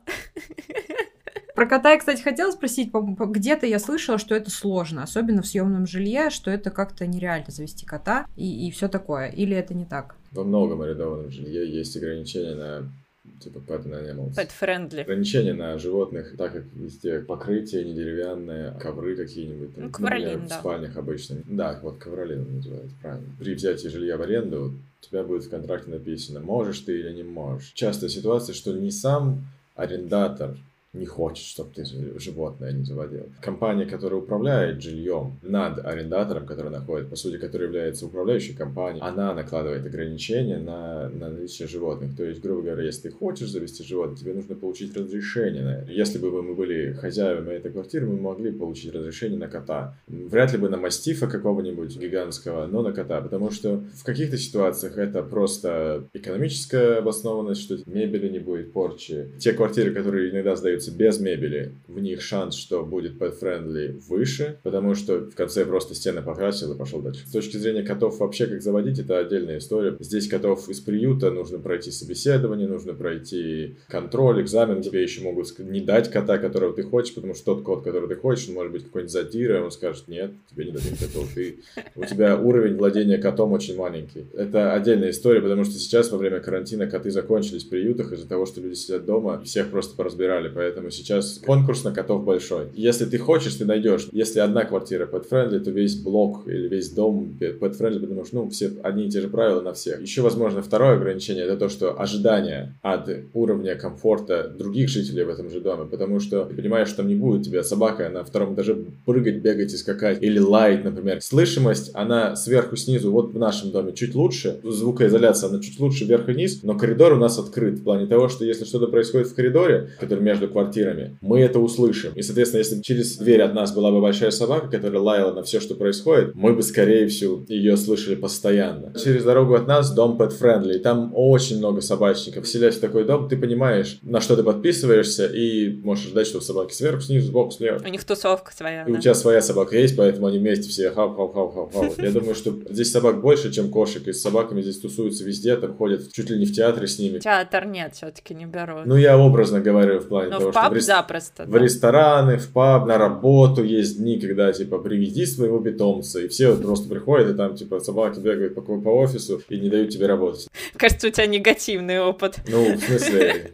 Про 1.55 1.67
кота 1.67 1.91
я, 1.91 1.99
кстати, 1.99 2.21
хотела 2.21 2.49
спросить. 2.51 2.91
Где-то 2.91 3.67
я 3.67 3.77
слышала, 3.77 4.17
что 4.17 4.33
это 4.33 4.49
сложно, 4.49 5.03
особенно 5.03 5.43
в 5.43 5.47
съемном 5.47 5.85
жилье, 5.85 6.31
что 6.31 6.49
это 6.49 6.71
как-то 6.71 7.05
нереально 7.05 7.51
завести 7.51 7.85
кота 7.85 8.25
и, 8.35 8.67
и 8.67 8.71
все 8.71 8.87
такое. 8.87 9.29
Или 9.29 9.55
это 9.55 9.75
не 9.75 9.85
так? 9.85 10.15
Во 10.31 10.43
многом 10.43 10.81
арендованном 10.81 11.29
жилье 11.29 11.71
есть 11.71 11.95
ограничения 11.95 12.55
на 12.55 12.91
типа 13.39 13.59
pet 13.59 13.85
animals. 13.85 14.35
Pet 14.35 14.49
friendly. 14.59 15.01
Ограничения 15.01 15.53
на 15.53 15.77
животных, 15.77 16.35
так 16.37 16.53
как 16.53 16.63
везде 16.75 17.19
покрытие 17.19 17.83
не 17.85 17.93
деревянные, 17.93 18.71
ковры 18.79 19.15
какие-нибудь. 19.15 19.77
Ну, 19.77 19.89
ковролин, 19.89 20.41
ну, 20.43 20.49
да. 20.49 20.57
В 20.57 20.59
спальнях 20.59 20.97
обычно. 20.97 21.37
Да, 21.45 21.79
вот 21.81 21.97
ковролин 21.97 22.55
называется, 22.55 22.95
правильно. 23.01 23.27
При 23.39 23.53
взятии 23.53 23.87
жилья 23.87 24.17
в 24.17 24.21
аренду 24.21 24.73
у 25.01 25.05
тебя 25.05 25.23
будет 25.23 25.43
в 25.43 25.49
контракте 25.49 25.91
написано, 25.91 26.39
можешь 26.39 26.79
ты 26.79 26.99
или 26.99 27.13
не 27.13 27.23
можешь. 27.23 27.71
Частая 27.73 28.09
ситуация, 28.09 28.53
что 28.53 28.73
не 28.73 28.91
сам 28.91 29.45
арендатор 29.75 30.57
не 30.97 31.05
хочет, 31.05 31.45
чтобы 31.45 31.71
ты 31.73 31.83
животное 32.19 32.71
не 32.71 32.83
заводил. 32.83 33.29
Компания, 33.41 33.85
которая 33.85 34.19
управляет 34.19 34.81
жильем 34.81 35.39
над 35.41 35.85
арендатором, 35.85 36.45
который 36.45 36.71
находит, 36.71 37.09
по 37.09 37.15
сути, 37.15 37.37
который 37.37 37.67
является 37.67 38.05
управляющей 38.05 38.53
компанией, 38.53 39.01
она 39.01 39.33
накладывает 39.33 39.85
ограничения 39.85 40.57
на, 40.57 41.09
на 41.09 41.29
наличие 41.29 41.67
животных. 41.67 42.15
То 42.15 42.23
есть, 42.23 42.41
грубо 42.41 42.61
говоря, 42.61 42.83
если 42.83 43.09
ты 43.09 43.15
хочешь 43.15 43.49
завести 43.49 43.83
животное, 43.83 44.17
тебе 44.17 44.33
нужно 44.33 44.55
получить 44.55 44.95
разрешение 44.95 45.63
на 45.63 45.75
это. 45.79 45.91
Если 45.91 46.17
бы 46.17 46.41
мы 46.41 46.55
были 46.55 46.93
хозяевами 46.93 47.53
этой 47.53 47.71
квартиры, 47.71 48.07
мы 48.07 48.19
могли 48.19 48.51
получить 48.51 48.93
разрешение 48.93 49.39
на 49.39 49.47
кота. 49.47 49.95
Вряд 50.07 50.51
ли 50.53 50.57
бы 50.57 50.69
на 50.69 50.77
мастифа 50.77 51.27
какого-нибудь 51.27 51.97
гигантского, 51.97 52.67
но 52.67 52.81
на 52.81 52.91
кота, 52.91 53.21
потому 53.21 53.51
что 53.51 53.83
в 53.95 54.03
каких-то 54.03 54.37
ситуациях 54.37 54.97
это 54.97 55.23
просто 55.23 56.07
экономическая 56.13 56.97
обоснованность, 56.97 57.61
что 57.61 57.77
мебели 57.85 58.29
не 58.29 58.39
будет 58.39 58.73
порчи. 58.73 59.31
Те 59.39 59.53
квартиры, 59.53 59.93
которые 59.93 60.31
иногда 60.31 60.55
сдаются 60.55 60.86
без 60.91 61.19
мебели, 61.19 61.73
в 61.87 61.99
них 61.99 62.21
шанс, 62.21 62.55
что 62.55 62.83
будет 62.83 63.21
pet-friendly 63.21 64.01
выше, 64.07 64.59
потому 64.63 64.95
что 64.95 65.19
в 65.19 65.35
конце 65.35 65.65
просто 65.65 65.95
стены 65.95 66.21
покрасил 66.21 66.73
и 66.73 66.77
пошел 66.77 67.01
дальше. 67.01 67.27
С 67.27 67.31
точки 67.31 67.57
зрения 67.57 67.83
котов 67.83 68.19
вообще 68.19 68.47
как 68.47 68.61
заводить, 68.61 68.99
это 68.99 69.19
отдельная 69.19 69.57
история. 69.57 69.95
Здесь 69.99 70.27
котов 70.27 70.69
из 70.69 70.79
приюта 70.79 71.31
нужно 71.31 71.59
пройти 71.59 71.91
собеседование, 71.91 72.67
нужно 72.67 72.93
пройти 72.93 73.75
контроль, 73.87 74.41
экзамен. 74.41 74.81
Тебе 74.81 75.01
еще 75.03 75.21
могут 75.21 75.57
не 75.59 75.81
дать 75.81 76.11
кота, 76.11 76.37
которого 76.37 76.73
ты 76.73 76.83
хочешь, 76.83 77.13
потому 77.15 77.33
что 77.33 77.55
тот 77.55 77.63
кот, 77.63 77.83
который 77.83 78.07
ты 78.07 78.15
хочешь, 78.15 78.47
он 78.49 78.55
может 78.55 78.71
быть 78.71 78.83
какой-нибудь 78.83 79.11
задира, 79.11 79.63
он 79.63 79.71
скажет, 79.71 80.07
нет, 80.07 80.31
тебе 80.49 80.65
не 80.65 80.71
дадим 80.71 80.95
котов. 80.95 81.27
Ты, 81.33 81.59
у 81.95 82.05
тебя 82.05 82.37
уровень 82.37 82.75
владения 82.75 83.17
котом 83.17 83.53
очень 83.53 83.75
маленький. 83.75 84.25
Это 84.33 84.73
отдельная 84.73 85.09
история, 85.09 85.41
потому 85.41 85.63
что 85.63 85.73
сейчас 85.73 86.11
во 86.11 86.17
время 86.17 86.39
карантина 86.39 86.87
коты 86.87 87.11
закончились 87.11 87.63
в 87.63 87.69
приютах 87.69 88.11
из-за 88.13 88.27
того, 88.27 88.45
что 88.45 88.61
люди 88.61 88.75
сидят 88.75 89.05
дома, 89.05 89.41
всех 89.43 89.69
просто 89.69 89.95
поразбирали, 89.95 90.51
поэтому 90.53 90.76
сейчас 90.91 91.39
конкурс 91.45 91.83
на 91.83 91.91
котов 91.91 92.23
большой. 92.23 92.67
Если 92.73 93.05
ты 93.05 93.17
хочешь, 93.17 93.55
ты 93.55 93.65
найдешь. 93.65 94.07
Если 94.11 94.39
одна 94.39 94.65
квартира 94.65 95.05
pet-friendly, 95.05 95.59
то 95.59 95.71
весь 95.71 95.95
блок 95.95 96.47
или 96.47 96.67
весь 96.67 96.89
дом 96.91 97.37
pet-friendly, 97.39 97.99
потому 97.99 98.25
что, 98.25 98.35
ну, 98.35 98.49
все 98.49 98.71
одни 98.83 99.05
и 99.05 99.09
те 99.09 99.21
же 99.21 99.27
правила 99.27 99.61
на 99.61 99.73
всех. 99.73 100.01
Еще, 100.01 100.21
возможно, 100.21 100.61
второе 100.61 100.95
ограничение, 100.95 101.45
это 101.45 101.57
то, 101.57 101.69
что 101.69 101.99
ожидание 101.99 102.75
от 102.81 103.09
уровня 103.33 103.75
комфорта 103.75 104.47
других 104.47 104.89
жителей 104.89 105.23
в 105.23 105.29
этом 105.29 105.49
же 105.49 105.59
доме, 105.59 105.85
потому 105.85 106.19
что 106.19 106.45
ты 106.45 106.55
понимаешь, 106.55 106.87
что 106.87 106.97
там 106.97 107.07
не 107.07 107.15
будет 107.15 107.43
тебя 107.43 107.63
собака 107.63 108.09
на 108.09 108.23
втором 108.23 108.55
этаже 108.55 108.77
прыгать, 109.05 109.41
бегать 109.41 109.73
и 109.73 109.77
скакать, 109.77 110.21
или 110.21 110.39
лаять, 110.39 110.83
например. 110.83 111.21
Слышимость, 111.21 111.91
она 111.93 112.35
сверху, 112.35 112.75
снизу, 112.75 113.11
вот 113.11 113.33
в 113.33 113.39
нашем 113.39 113.71
доме 113.71 113.93
чуть 113.93 114.15
лучше, 114.15 114.59
звукоизоляция, 114.63 115.49
она 115.49 115.59
чуть 115.59 115.79
лучше 115.79 116.05
вверх 116.05 116.29
и 116.29 116.33
вниз, 116.33 116.61
но 116.63 116.77
коридор 116.77 117.13
у 117.13 117.17
нас 117.17 117.39
открыт, 117.39 117.79
в 117.79 117.83
плане 117.83 118.07
того, 118.07 118.29
что 118.29 118.45
если 118.45 118.65
что-то 118.65 118.87
происходит 118.87 119.27
в 119.27 119.35
коридоре, 119.35 119.89
который 119.99 120.23
между 120.23 120.47
квартирами, 120.57 121.17
мы 121.21 121.39
это 121.41 121.59
услышим. 121.59 122.13
И, 122.15 122.21
соответственно, 122.23 122.59
если 122.59 122.81
через 122.81 123.17
дверь 123.17 123.43
от 123.43 123.53
нас 123.53 123.73
была 123.73 123.91
бы 123.91 124.01
большая 124.01 124.31
собака, 124.31 124.67
которая 124.67 125.01
лаяла 125.01 125.33
на 125.33 125.43
все, 125.43 125.59
что 125.59 125.75
происходит, 125.75 126.33
мы 126.33 126.53
бы, 126.53 126.63
скорее 126.63 127.07
всего, 127.07 127.45
ее 127.47 127.77
слышали 127.77 128.15
постоянно. 128.15 128.93
Через 128.97 129.23
дорогу 129.23 129.53
от 129.53 129.67
нас 129.67 129.93
дом 129.93 130.17
pet 130.19 130.33
friendly, 130.39 130.79
там 130.79 131.11
очень 131.13 131.59
много 131.59 131.81
собачников. 131.81 132.47
Селясь 132.47 132.77
в 132.77 132.79
такой 132.79 133.05
дом, 133.05 133.29
ты 133.29 133.37
понимаешь, 133.37 133.99
на 134.01 134.19
что 134.19 134.35
ты 134.35 134.43
подписываешься, 134.43 135.27
и 135.27 135.75
можешь 135.83 136.07
ждать, 136.07 136.25
что 136.25 136.41
собаки 136.41 136.73
сверху, 136.73 137.01
снизу, 137.01 137.27
сбоку, 137.27 137.51
слева. 137.51 137.79
У 137.85 137.89
них 137.89 138.03
тусовка 138.03 138.51
своя. 138.51 138.83
И 138.83 138.91
да. 138.91 138.97
у 138.97 139.01
тебя 139.01 139.13
своя 139.13 139.41
собака 139.41 139.77
есть, 139.77 139.95
поэтому 139.95 140.27
они 140.27 140.39
вместе 140.39 140.69
все 140.69 140.89
хау-хау-хау-хау. 140.89 142.01
Я 142.01 142.11
думаю, 142.11 142.33
что 142.33 142.51
здесь 142.69 142.91
собак 142.91 143.21
больше, 143.21 143.51
чем 143.51 143.69
кошек, 143.69 144.07
и 144.07 144.13
с 144.13 144.21
собаками 144.21 144.61
здесь 144.61 144.79
тусуются 144.79 145.23
везде, 145.23 145.55
там 145.57 145.75
ходят 145.75 146.11
чуть 146.11 146.29
ли 146.31 146.39
не 146.39 146.45
в 146.45 146.53
театре 146.53 146.87
с 146.87 146.97
ними. 146.97 147.19
Театр 147.19 147.65
нет, 147.65 147.93
все-таки 147.93 148.33
не 148.33 148.45
беру. 148.45 148.79
Ну, 148.85 148.95
я 148.95 149.17
образно 149.17 149.59
говорю 149.59 149.99
в 149.99 150.07
плане 150.07 150.31
Но 150.31 150.39
того, 150.39 150.46
в 150.51 150.53
паб 150.53 150.65
что 150.65 150.73
в, 150.73 150.75
рес... 150.75 150.85
запросто. 150.85 151.45
в 151.45 151.55
рестораны, 151.55 152.37
в 152.37 152.49
паб, 152.49 152.87
на 152.87 152.97
работу 152.97 153.63
есть 153.63 153.97
дни, 153.97 154.19
когда, 154.19 154.51
типа, 154.51 154.79
приведи 154.79 155.25
своего 155.25 155.59
питомца, 155.59 156.19
и 156.19 156.27
все 156.27 156.55
просто 156.55 156.89
приходят, 156.89 157.29
и 157.29 157.33
там, 157.33 157.55
типа, 157.55 157.79
собаки 157.79 158.19
бегают 158.19 158.55
по, 158.55 158.61
по 158.61 158.89
офису 158.89 159.41
и 159.49 159.59
не 159.59 159.69
дают 159.69 159.89
тебе 159.89 160.07
работать. 160.07 160.47
Кажется, 160.75 161.07
у 161.07 161.11
тебя 161.11 161.25
негативный 161.25 161.99
опыт. 161.99 162.39
Ну, 162.47 162.75
в 162.75 162.79
смысле, 162.79 163.51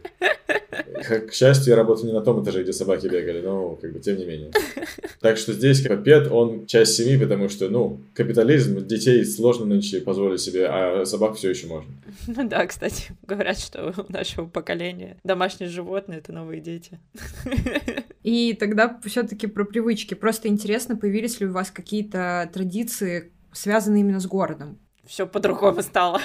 к 1.28 1.32
счастью, 1.32 1.70
я 1.70 1.76
работаю 1.76 2.06
не 2.06 2.12
на 2.12 2.20
том 2.20 2.42
этаже, 2.42 2.62
где 2.62 2.72
собаки 2.72 3.06
бегали, 3.06 3.40
но, 3.40 3.76
как 3.80 3.92
бы, 3.92 4.00
тем 4.00 4.16
не 4.16 4.24
менее. 4.24 4.50
Так 5.20 5.38
что 5.38 5.52
здесь, 5.52 5.82
как 5.82 6.04
пет, 6.04 6.30
он 6.30 6.66
часть 6.66 6.96
семьи, 6.96 7.16
потому 7.16 7.48
что, 7.48 7.68
ну, 7.68 8.00
капитализм, 8.14 8.86
детей 8.86 9.24
сложно 9.24 9.66
нынче 9.66 10.00
позволить 10.00 10.40
себе, 10.40 10.66
а 10.66 11.04
собак 11.04 11.36
все 11.36 11.50
еще 11.50 11.66
можно. 11.66 11.90
Ну 12.26 12.48
да, 12.48 12.66
кстати, 12.66 13.12
говорят, 13.26 13.58
что 13.58 13.94
у 13.96 14.12
нашего 14.12 14.46
поколения 14.46 15.16
домашние 15.24 15.70
животные— 15.70 16.18
это 16.20 16.32
новые 16.32 16.60
дети. 16.60 16.83
И 18.22 18.54
тогда 18.54 18.98
все-таки 19.04 19.46
про 19.46 19.64
привычки. 19.64 20.14
Просто 20.14 20.48
интересно, 20.48 20.96
появились 20.96 21.40
ли 21.40 21.46
у 21.46 21.52
вас 21.52 21.70
какие-то 21.70 22.50
традиции, 22.52 23.32
связанные 23.52 24.00
именно 24.00 24.20
с 24.20 24.26
городом? 24.26 24.78
все 25.06 25.26
по-другому 25.26 25.82
стало. 25.82 26.20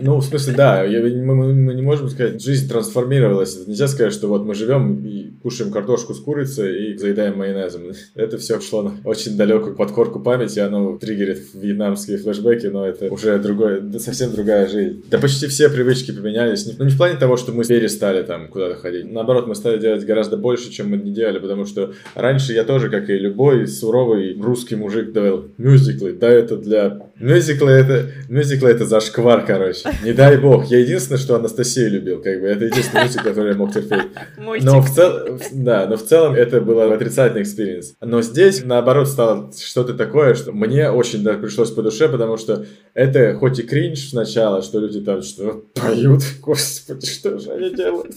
Ну, 0.00 0.16
в 0.16 0.24
смысле, 0.24 0.54
да, 0.54 0.84
я, 0.84 1.00
мы, 1.00 1.34
мы, 1.34 1.52
мы 1.52 1.74
не 1.74 1.82
можем 1.82 2.08
сказать, 2.08 2.42
жизнь 2.42 2.68
трансформировалась. 2.68 3.66
Нельзя 3.66 3.88
сказать, 3.88 4.12
что 4.12 4.28
вот 4.28 4.44
мы 4.44 4.54
живем 4.54 5.04
и 5.04 5.30
кушаем 5.42 5.70
картошку 5.70 6.14
с 6.14 6.20
курицей 6.20 6.92
и 6.92 6.98
заедаем 6.98 7.38
майонезом. 7.38 7.82
Это 8.14 8.38
все 8.38 8.60
шло 8.60 8.82
на 8.82 8.92
очень 9.04 9.36
далекую 9.36 9.76
подкорку 9.76 10.20
памяти, 10.20 10.60
оно 10.60 10.96
триггерит 10.98 11.42
вьетнамские 11.54 12.18
флешбеки, 12.18 12.66
но 12.66 12.86
это 12.86 13.12
уже 13.12 13.38
другое, 13.38 13.82
совсем 13.98 14.32
другая 14.32 14.68
жизнь. 14.68 15.04
Да 15.10 15.18
почти 15.18 15.46
все 15.46 15.68
привычки 15.68 16.12
поменялись. 16.12 16.66
Ну, 16.78 16.84
не 16.84 16.90
в 16.90 16.96
плане 16.96 17.16
того, 17.16 17.36
что 17.36 17.52
мы 17.52 17.64
перестали 17.64 18.22
там 18.22 18.48
куда-то 18.48 18.76
ходить. 18.76 19.10
Наоборот, 19.10 19.46
мы 19.46 19.54
стали 19.54 19.78
делать 19.78 20.04
гораздо 20.04 20.36
больше, 20.36 20.70
чем 20.70 20.90
мы 20.90 20.96
не 20.96 21.12
делали, 21.12 21.38
потому 21.38 21.66
что 21.66 21.92
раньше 22.14 22.52
я 22.52 22.64
тоже, 22.64 22.88
как 22.90 23.10
и 23.10 23.18
любой 23.18 23.66
суровый 23.66 24.38
русский 24.40 24.76
мужик, 24.76 25.12
давал 25.12 25.44
мюзиклы. 25.58 26.12
Да, 26.12 26.28
это 26.28 26.56
для 26.56 27.00
Мюзиклы 27.18 27.70
это, 27.70 28.10
мюзиклы 28.28 28.70
это 28.70 28.84
зашквар, 28.84 29.44
короче. 29.46 29.88
Не 30.04 30.12
дай 30.12 30.36
бог. 30.36 30.66
Я 30.66 30.78
единственное, 30.80 31.18
что 31.18 31.36
Анастасию 31.36 31.90
любил, 31.90 32.22
как 32.22 32.40
бы. 32.40 32.46
Это 32.46 32.64
единственный 32.64 33.02
мультик, 33.02 33.22
который 33.22 33.52
я 33.52 33.56
мог 33.56 33.72
терпеть. 33.72 34.02
Но 34.38 34.80
в 34.80 34.90
целом, 34.90 35.38
да, 35.52 35.86
но 35.86 35.96
в 35.96 36.02
целом 36.02 36.34
это 36.34 36.60
был 36.60 36.80
отрицательный 36.80 37.42
experience. 37.42 37.94
Но 38.00 38.22
здесь, 38.22 38.64
наоборот, 38.64 39.08
стало 39.08 39.52
что-то 39.56 39.94
такое, 39.94 40.34
что 40.34 40.52
мне 40.52 40.90
очень 40.90 41.22
да, 41.22 41.34
пришлось 41.34 41.70
по 41.70 41.82
душе, 41.82 42.08
потому 42.08 42.36
что 42.36 42.66
это 42.94 43.34
хоть 43.34 43.58
и 43.58 43.62
кринж 43.62 44.10
сначала, 44.10 44.62
что 44.62 44.80
люди 44.80 45.00
там 45.00 45.22
что 45.22 45.64
поют, 45.74 46.22
господи, 46.40 47.06
что 47.06 47.38
же 47.38 47.50
они 47.52 47.74
делают? 47.74 48.14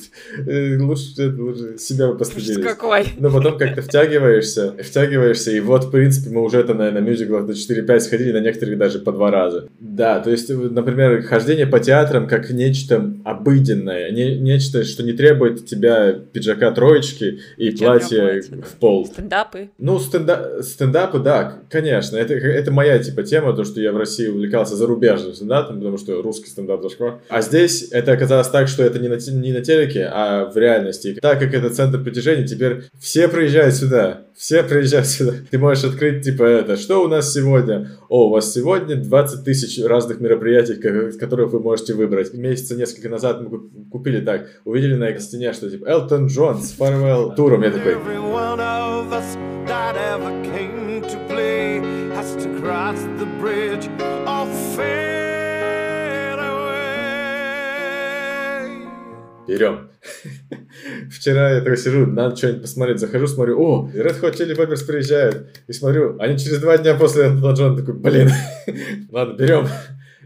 Э, 0.48 0.78
лучше, 0.78 1.32
лучше 1.38 1.78
себя 1.78 2.08
бы 2.08 2.18
постыдились. 2.18 2.64
какой? 2.64 3.08
Но 3.18 3.30
потом 3.30 3.58
как-то 3.58 3.82
втягиваешься, 3.82 4.74
втягиваешься, 4.82 5.52
и 5.52 5.60
вот, 5.60 5.86
в 5.86 5.92
принципе, 5.92 6.30
мы 6.30 6.42
уже 6.42 6.60
это, 6.60 6.74
наверное, 6.74 7.02
на 7.02 7.06
мюзиклах 7.06 7.46
до 7.46 7.54
4-5 7.54 8.00
сходили, 8.00 8.32
на 8.32 8.42
некоторых 8.42 8.78
даже 8.86 9.00
по 9.00 9.12
два 9.12 9.32
раза. 9.32 9.68
Да, 9.80 10.20
то 10.20 10.30
есть, 10.30 10.50
например, 10.50 11.24
хождение 11.24 11.66
по 11.66 11.80
театрам 11.80 12.28
как 12.28 12.50
нечто 12.52 13.14
обыденное, 13.24 14.12
не, 14.12 14.38
нечто, 14.38 14.84
что 14.84 15.04
не 15.04 15.14
требует 15.14 15.62
от 15.62 15.66
тебя 15.66 16.14
пиджака 16.14 16.72
троечки 16.72 17.40
и 17.58 17.72
платья 17.72 18.42
в 18.42 18.80
пол. 18.80 19.08
Стендапы? 19.08 19.70
Ну, 19.78 20.00
стенда... 20.00 20.62
стендапы, 20.62 21.20
да, 21.20 21.60
конечно. 21.70 22.18
Это, 22.18 22.34
это 22.34 22.72
моя, 22.72 23.00
типа, 23.00 23.24
тема, 23.24 23.54
то, 23.54 23.64
что 23.64 23.82
я 23.82 23.92
в 23.92 23.98
России 23.98 24.28
увлекался 24.28 24.76
зарубежным 24.76 25.34
стендапом, 25.34 25.78
потому 25.78 25.98
что 25.98 26.22
русский 26.22 26.50
стендап 26.50 26.84
зашквар. 26.84 27.20
А 27.30 27.42
здесь 27.42 27.90
это 27.92 28.12
оказалось 28.12 28.50
так, 28.50 28.68
что 28.68 28.84
это 28.84 29.00
не 29.00 29.08
на, 29.08 29.16
не 29.16 29.52
на 29.52 29.62
телеке, 29.62 30.10
а 30.12 30.46
в 30.46 30.58
реальности. 30.58 31.18
Так 31.22 31.40
как 31.40 31.54
это 31.54 31.70
центр 31.70 32.04
притяжения, 32.04 32.46
теперь 32.46 32.84
все 33.00 33.28
приезжают 33.28 33.74
сюда. 33.74 34.22
Все 34.36 34.64
приезжают 34.64 35.08
сюда. 35.08 35.34
Ты 35.50 35.58
можешь 35.58 35.86
открыть, 35.86 36.24
типа, 36.26 36.44
это, 36.44 36.76
что 36.76 37.04
у 37.04 37.08
нас 37.08 37.34
сегодня? 37.34 37.90
О, 38.10 38.28
у 38.28 38.30
вас 38.32 38.54
сегодня 38.54 38.75
20 38.80 39.44
тысяч 39.44 39.84
разных 39.84 40.20
мероприятий, 40.20 40.74
из 40.74 41.18
которых 41.18 41.52
вы 41.52 41.60
можете 41.60 41.94
выбрать. 41.94 42.34
Месяца 42.34 42.76
несколько 42.76 43.10
назад 43.10 43.42
мы 43.42 43.60
купили 43.90 44.22
так, 44.22 44.48
увидели 44.66 44.96
на 44.96 45.18
стене, 45.20 45.54
что, 45.54 45.70
типа, 45.70 45.86
Элтон 45.86 46.28
Джон 46.28 46.62
с 46.62 46.78
Farewell 46.78 47.36
туром. 47.36 47.64
Я 47.64 47.72
такой... 47.72 47.96
Берем. 59.48 59.90
Вчера 61.12 61.56
я 61.56 61.62
такой 61.62 61.78
сижу, 61.78 62.06
надо 62.06 62.36
что-нибудь 62.36 62.62
посмотреть, 62.62 63.00
захожу, 63.00 63.28
смотрю, 63.28 63.62
о, 63.62 63.90
Red 63.94 64.22
Hot 64.22 64.38
Chili 64.38 64.56
Peppers 64.56 64.86
приезжают. 64.86 65.48
И 65.68 65.74
смотрю, 65.74 66.18
они 66.20 66.38
через 66.38 66.60
два 66.60 66.78
дня 66.78 66.96
после 66.96 67.26
Элтона 67.26 67.54
Джона 67.54 67.78
такой, 67.78 67.94
блин, 67.94 68.30
ладно, 69.12 69.34
берем. 69.34 69.68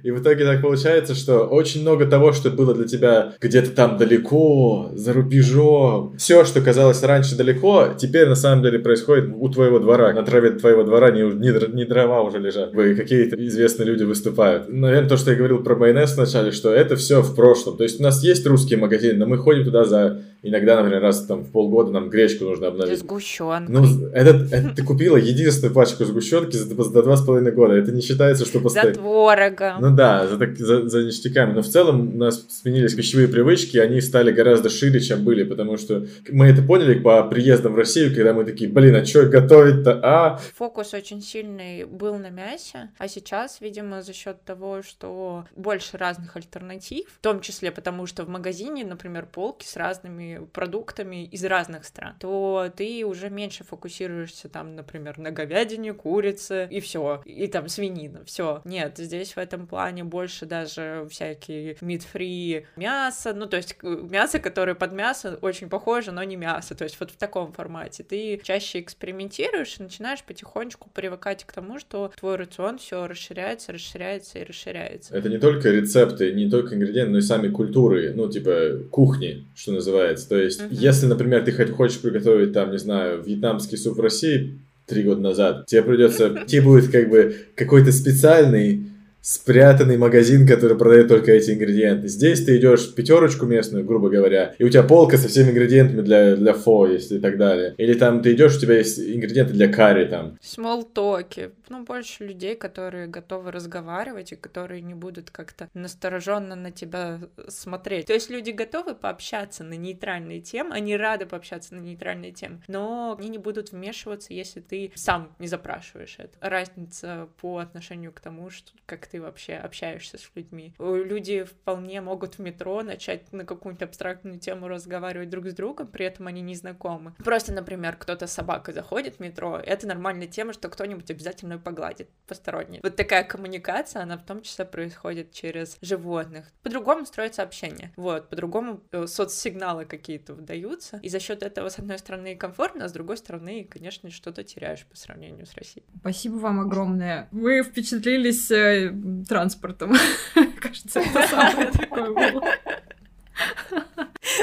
И 0.04 0.12
в 0.12 0.22
итоге 0.22 0.46
так 0.46 0.62
получается, 0.62 1.16
что 1.16 1.42
очень 1.42 1.82
много 1.82 2.06
того, 2.06 2.32
что 2.32 2.50
было 2.50 2.74
для 2.74 2.86
тебя 2.86 3.34
где-то 3.42 3.72
там 3.72 3.98
далеко, 3.98 4.92
за 4.94 5.14
рубежом, 5.14 6.16
все, 6.18 6.46
что 6.46 6.62
казалось 6.62 7.04
раньше 7.04 7.36
далеко, 7.36 7.90
теперь 7.98 8.28
на 8.28 8.36
самом 8.36 8.64
деле 8.64 8.80
происходит 8.80 9.30
у 9.34 9.50
твоего 9.50 9.80
двора. 9.80 10.14
На 10.14 10.24
траве 10.24 10.52
твоего 10.52 10.84
двора 10.84 11.12
не, 11.12 11.22
не, 11.22 11.76
не 11.76 11.86
дрова 11.86 12.22
уже 12.22 12.40
лежат. 12.40 12.74
Вы 12.74 12.96
какие-то 12.96 13.36
известные 13.48 13.88
люди 13.88 14.04
выступают. 14.04 14.70
Наверное, 14.70 15.10
то, 15.10 15.18
что 15.18 15.32
я 15.32 15.38
говорил 15.38 15.64
про 15.64 15.76
майонез 15.76 16.16
вначале, 16.16 16.52
что 16.52 16.74
это 16.74 16.96
все 16.96 17.22
в 17.22 17.36
прошлом. 17.36 17.78
То 17.78 17.84
есть 17.84 18.00
у 18.00 18.04
нас 18.04 18.24
есть 18.24 18.46
русские 18.46 18.80
магазины, 18.80 19.20
но 19.20 19.26
мы 19.26 19.38
ходим 19.38 19.66
туда 19.66 19.84
за 19.84 20.22
иногда, 20.42 20.78
например, 20.78 21.02
раз 21.02 21.26
там 21.26 21.44
в 21.44 21.52
полгода 21.52 21.92
нам 21.92 22.10
гречку 22.10 22.46
нужно 22.46 22.68
обновить. 22.68 23.00
Сгущенка. 23.00 23.72
Ну, 23.72 24.08
это, 24.14 24.48
это 24.52 24.76
ты 24.76 24.84
купила 24.84 25.18
единственную 25.18 25.74
пачку 25.74 26.06
сгущенки 26.06 26.56
за, 26.56 26.66
за 26.66 27.04
два 27.04 27.18
с 27.18 27.26
половиной 27.26 27.52
года. 27.52 27.74
Это 27.74 27.92
не 27.92 28.02
считается, 28.02 28.46
что 28.46 28.60
постоянно... 28.60 28.94
За 28.94 29.00
творогом. 29.00 29.82
Ну 29.82 29.96
да, 29.96 30.28
за, 30.28 30.38
так, 30.38 30.58
за, 30.58 30.88
за 30.88 31.04
ништяками. 31.04 31.54
Но 31.54 31.62
в 31.62 31.68
целом 31.68 32.16
у 32.16 32.18
нас 32.18 32.46
сменились 32.50 32.94
пищевые 32.94 33.28
привычки, 33.28 33.78
они 33.78 34.02
стали 34.02 34.32
гораздо 34.32 34.70
шире, 34.70 35.00
чем 35.00 35.24
были, 35.24 35.44
потому 35.44 35.78
что 35.78 36.06
мы 36.30 36.48
это 36.48 36.62
поняли 36.62 37.00
по 37.00 37.24
приездам 37.24 37.74
в 37.74 37.76
Россию, 37.76 38.14
когда 38.16 38.34
мы 38.34 38.46
такие, 38.46 38.70
блин, 38.70 38.96
а 38.96 39.06
что 39.06 39.26
готовить-то, 39.26 40.00
а? 40.04 40.40
Фокус 40.56 40.94
очень 40.94 41.22
сильный 41.22 41.86
был 41.86 42.18
на 42.18 42.30
мясе, 42.30 42.90
а 42.98 43.08
сейчас, 43.08 43.62
видимо, 43.62 44.02
за 44.02 44.14
счет 44.14 44.42
того, 44.44 44.82
что 44.82 45.46
больше 45.56 45.98
разных 45.98 46.36
альтернатив, 46.36 47.06
в 47.08 47.22
том 47.22 47.42
числе 47.42 47.72
потому, 47.72 48.06
что 48.06 48.24
в 48.24 48.30
магазине, 48.30 48.86
например, 48.86 49.28
полки 49.32 49.66
с 49.66 49.76
разными 49.76 50.29
продуктами 50.54 51.26
из 51.26 51.44
разных 51.46 51.86
стран, 51.86 52.16
то 52.20 52.72
ты 52.76 53.06
уже 53.06 53.30
меньше 53.30 53.64
фокусируешься 53.64 54.50
там, 54.50 54.76
например, 54.76 55.18
на 55.18 55.32
говядине, 55.32 55.94
курице 55.94 56.68
и 56.70 56.80
все, 56.80 57.22
и 57.26 57.48
там 57.48 57.68
свинина, 57.68 58.24
все. 58.26 58.62
Нет, 58.66 58.98
здесь 58.98 59.36
в 59.36 59.38
этом 59.38 59.68
плане 59.68 60.04
больше 60.04 60.46
даже 60.46 61.08
всякие 61.10 61.78
мид-фри 61.82 62.66
мясо, 62.76 63.34
ну 63.34 63.46
то 63.46 63.58
есть 63.58 63.78
мясо, 63.82 64.40
которое 64.40 64.76
под 64.76 64.94
мясо 64.94 65.38
очень 65.42 65.70
похоже, 65.70 66.12
но 66.12 66.24
не 66.24 66.36
мясо, 66.36 66.76
то 66.76 66.84
есть 66.84 67.00
вот 67.00 67.12
в 67.12 67.18
таком 67.18 67.52
формате. 67.52 68.04
Ты 68.04 68.40
чаще 68.44 68.80
экспериментируешь 68.80 69.78
и 69.80 69.84
начинаешь 69.84 70.24
потихонечку 70.24 70.90
привыкать 70.90 71.44
к 71.44 71.52
тому, 71.52 71.80
что 71.80 72.12
твой 72.18 72.36
рацион 72.36 72.78
все 72.78 73.08
расширяется, 73.08 73.72
расширяется 73.72 74.40
и 74.40 74.44
расширяется. 74.44 75.16
Это 75.16 75.30
не 75.30 75.38
только 75.38 75.70
рецепты, 75.70 76.34
не 76.34 76.50
только 76.50 76.76
ингредиенты, 76.76 77.12
но 77.12 77.18
и 77.18 77.22
сами 77.22 77.50
культуры, 77.50 78.14
ну 78.14 78.30
типа 78.30 78.84
кухни, 78.92 79.48
что 79.56 79.72
называется. 79.72 80.19
То 80.26 80.38
есть, 80.38 80.62
uh-huh. 80.62 80.68
если, 80.72 81.06
например, 81.06 81.44
ты 81.44 81.52
хочешь 81.52 82.00
приготовить 82.00 82.54
там, 82.54 82.72
не 82.72 82.80
знаю, 82.80 83.24
вьетнамский 83.24 83.78
суп 83.78 83.98
в 83.98 84.02
России 84.02 84.60
три 84.86 85.04
года 85.04 85.22
назад, 85.22 85.66
тебе 85.68 85.84
придется, 85.84 86.44
тебе 86.48 86.62
будет 86.62 86.92
как 86.92 87.10
бы 87.10 87.36
какой-то 87.56 87.92
специальный 87.92 88.88
спрятанный 89.22 89.98
магазин, 89.98 90.48
который 90.48 90.78
продает 90.78 91.08
только 91.08 91.32
эти 91.32 91.52
ингредиенты. 91.52 92.08
Здесь 92.08 92.44
ты 92.46 92.58
идешь 92.58 92.88
в 92.88 92.96
пятерочку 92.96 93.46
местную, 93.46 93.86
грубо 93.86 94.10
говоря, 94.10 94.56
и 94.58 94.64
у 94.64 94.70
тебя 94.70 94.84
полка 94.84 95.18
со 95.18 95.28
всеми 95.28 95.52
ингредиентами 95.52 96.02
для, 96.02 96.36
для 96.36 96.54
фо, 96.54 96.88
если 96.88 97.18
и 97.18 97.20
так 97.20 97.38
далее. 97.38 97.76
Или 97.78 97.94
там 97.94 98.22
ты 98.22 98.34
идешь, 98.34 98.58
у 98.58 98.60
тебя 98.60 98.78
есть 98.78 99.00
ингредиенты 99.00 99.54
для 99.54 99.68
карри 99.68 100.06
там. 100.06 100.38
Смолтоки. 100.42 101.52
Ну, 101.70 101.84
больше 101.84 102.26
людей, 102.26 102.56
которые 102.56 103.08
готовы 103.08 103.52
разговаривать 103.52 104.32
и 104.32 104.36
которые 104.36 104.82
не 104.82 104.94
будут 104.94 105.30
как-то 105.32 105.70
настороженно 105.74 106.56
на 106.56 106.72
тебя 106.72 107.20
смотреть. 107.48 108.08
То 108.08 108.14
есть 108.14 108.30
люди 108.30 108.52
готовы 108.52 108.96
пообщаться 108.96 109.64
на 109.64 109.74
нейтральные 109.74 110.42
темы, 110.42 110.76
они 110.76 110.96
рады 110.96 111.26
пообщаться 111.26 111.76
на 111.76 111.80
нейтральные 111.80 112.32
темы, 112.32 112.62
но 112.68 113.16
они 113.20 113.30
не 113.30 113.38
будут 113.38 113.72
вмешиваться, 113.72 114.34
если 114.34 114.62
ты 114.62 114.92
сам 114.96 115.36
не 115.40 115.48
запрашиваешь 115.48 116.16
это. 116.18 116.38
Разница 116.42 117.28
по 117.42 117.60
отношению 117.60 118.12
к 118.12 118.20
тому, 118.20 118.50
что 118.50 118.72
как 118.86 119.09
ты 119.10 119.22
вообще 119.22 119.56
общаешься 119.56 120.18
с 120.18 120.32
людьми. 120.36 120.74
Люди 120.80 121.44
вполне 121.44 122.02
могут 122.02 122.36
в 122.36 122.40
метро 122.40 122.82
начать 122.84 123.32
на 123.34 123.46
какую-нибудь 123.46 123.84
абстрактную 123.84 124.40
тему 124.40 124.68
разговаривать 124.68 125.30
друг 125.30 125.48
с 125.48 125.54
другом, 125.54 125.88
при 125.88 126.06
этом 126.06 126.28
они 126.28 126.42
не 126.42 126.56
знакомы. 126.56 127.14
Просто, 127.24 127.54
например, 127.54 127.96
кто-то 127.96 128.28
с 128.28 128.34
собакой 128.34 128.74
заходит 128.74 129.16
в 129.16 129.20
метро, 129.20 129.58
это 129.58 129.88
нормальная 129.88 130.28
тема, 130.28 130.54
что 130.54 130.70
кто-нибудь 130.70 131.10
обязательно 131.12 131.58
погладит 131.58 132.10
посторонний. 132.28 132.80
Вот 132.84 132.96
такая 132.96 133.24
коммуникация, 133.24 134.04
она 134.04 134.18
в 134.18 134.26
том 134.26 134.42
числе 134.42 134.66
происходит 134.66 135.32
через 135.32 135.78
животных. 135.82 136.52
По-другому 136.64 137.06
строится 137.06 137.44
общение. 137.44 137.92
Вот, 137.96 138.30
по-другому 138.30 138.82
э, 138.92 139.08
соцсигналы 139.08 139.86
какие-то 139.86 140.34
выдаются. 140.34 141.00
И 141.02 141.10
за 141.10 141.20
счет 141.20 141.44
этого, 141.44 141.70
с 141.70 141.80
одной 141.80 141.98
стороны, 141.98 142.36
комфортно, 142.36 142.86
а 142.86 142.90
с 142.90 142.92
другой 142.92 143.18
стороны, 143.18 143.68
конечно, 143.70 144.10
что-то 144.10 144.44
теряешь 144.44 144.86
по 144.86 144.96
сравнению 144.96 145.46
с 145.46 145.54
Россией. 145.56 145.86
Спасибо 146.00 146.36
вам 146.36 146.60
огромное. 146.60 147.28
Вы 147.32 147.64
впечатлились 147.64 148.50
э, 148.52 148.92
транспортом. 149.28 149.94
Кажется, 150.60 151.00
это 151.00 151.28
самое 151.28 151.72
такое 151.72 152.12
было. 152.14 152.44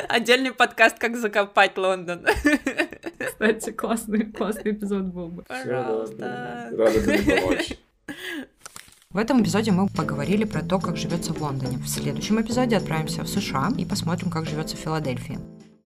Отдельный 0.08 0.52
подкаст 0.52 0.98
«Как 0.98 1.16
закопать 1.16 1.76
Лондон». 1.76 2.26
Кстати, 3.18 3.70
классный, 3.70 4.24
классный 4.32 4.72
эпизод 4.72 5.04
был 5.04 5.28
бы. 5.28 5.42
Пожалуйста. 5.42 6.70
Рада 6.72 7.00
помочь. 7.00 7.72
В 9.10 9.18
этом 9.18 9.42
эпизоде 9.42 9.72
мы 9.72 9.88
поговорили 9.88 10.44
про 10.44 10.62
то, 10.62 10.78
как 10.78 10.96
живется 10.96 11.32
в 11.32 11.40
Лондоне. 11.40 11.78
В 11.78 11.88
следующем 11.88 12.40
эпизоде 12.40 12.76
отправимся 12.76 13.22
в 13.22 13.28
США 13.28 13.70
и 13.78 13.84
посмотрим, 13.84 14.30
как 14.30 14.46
живется 14.46 14.76
в 14.76 14.80
Филадельфии. 14.80 15.38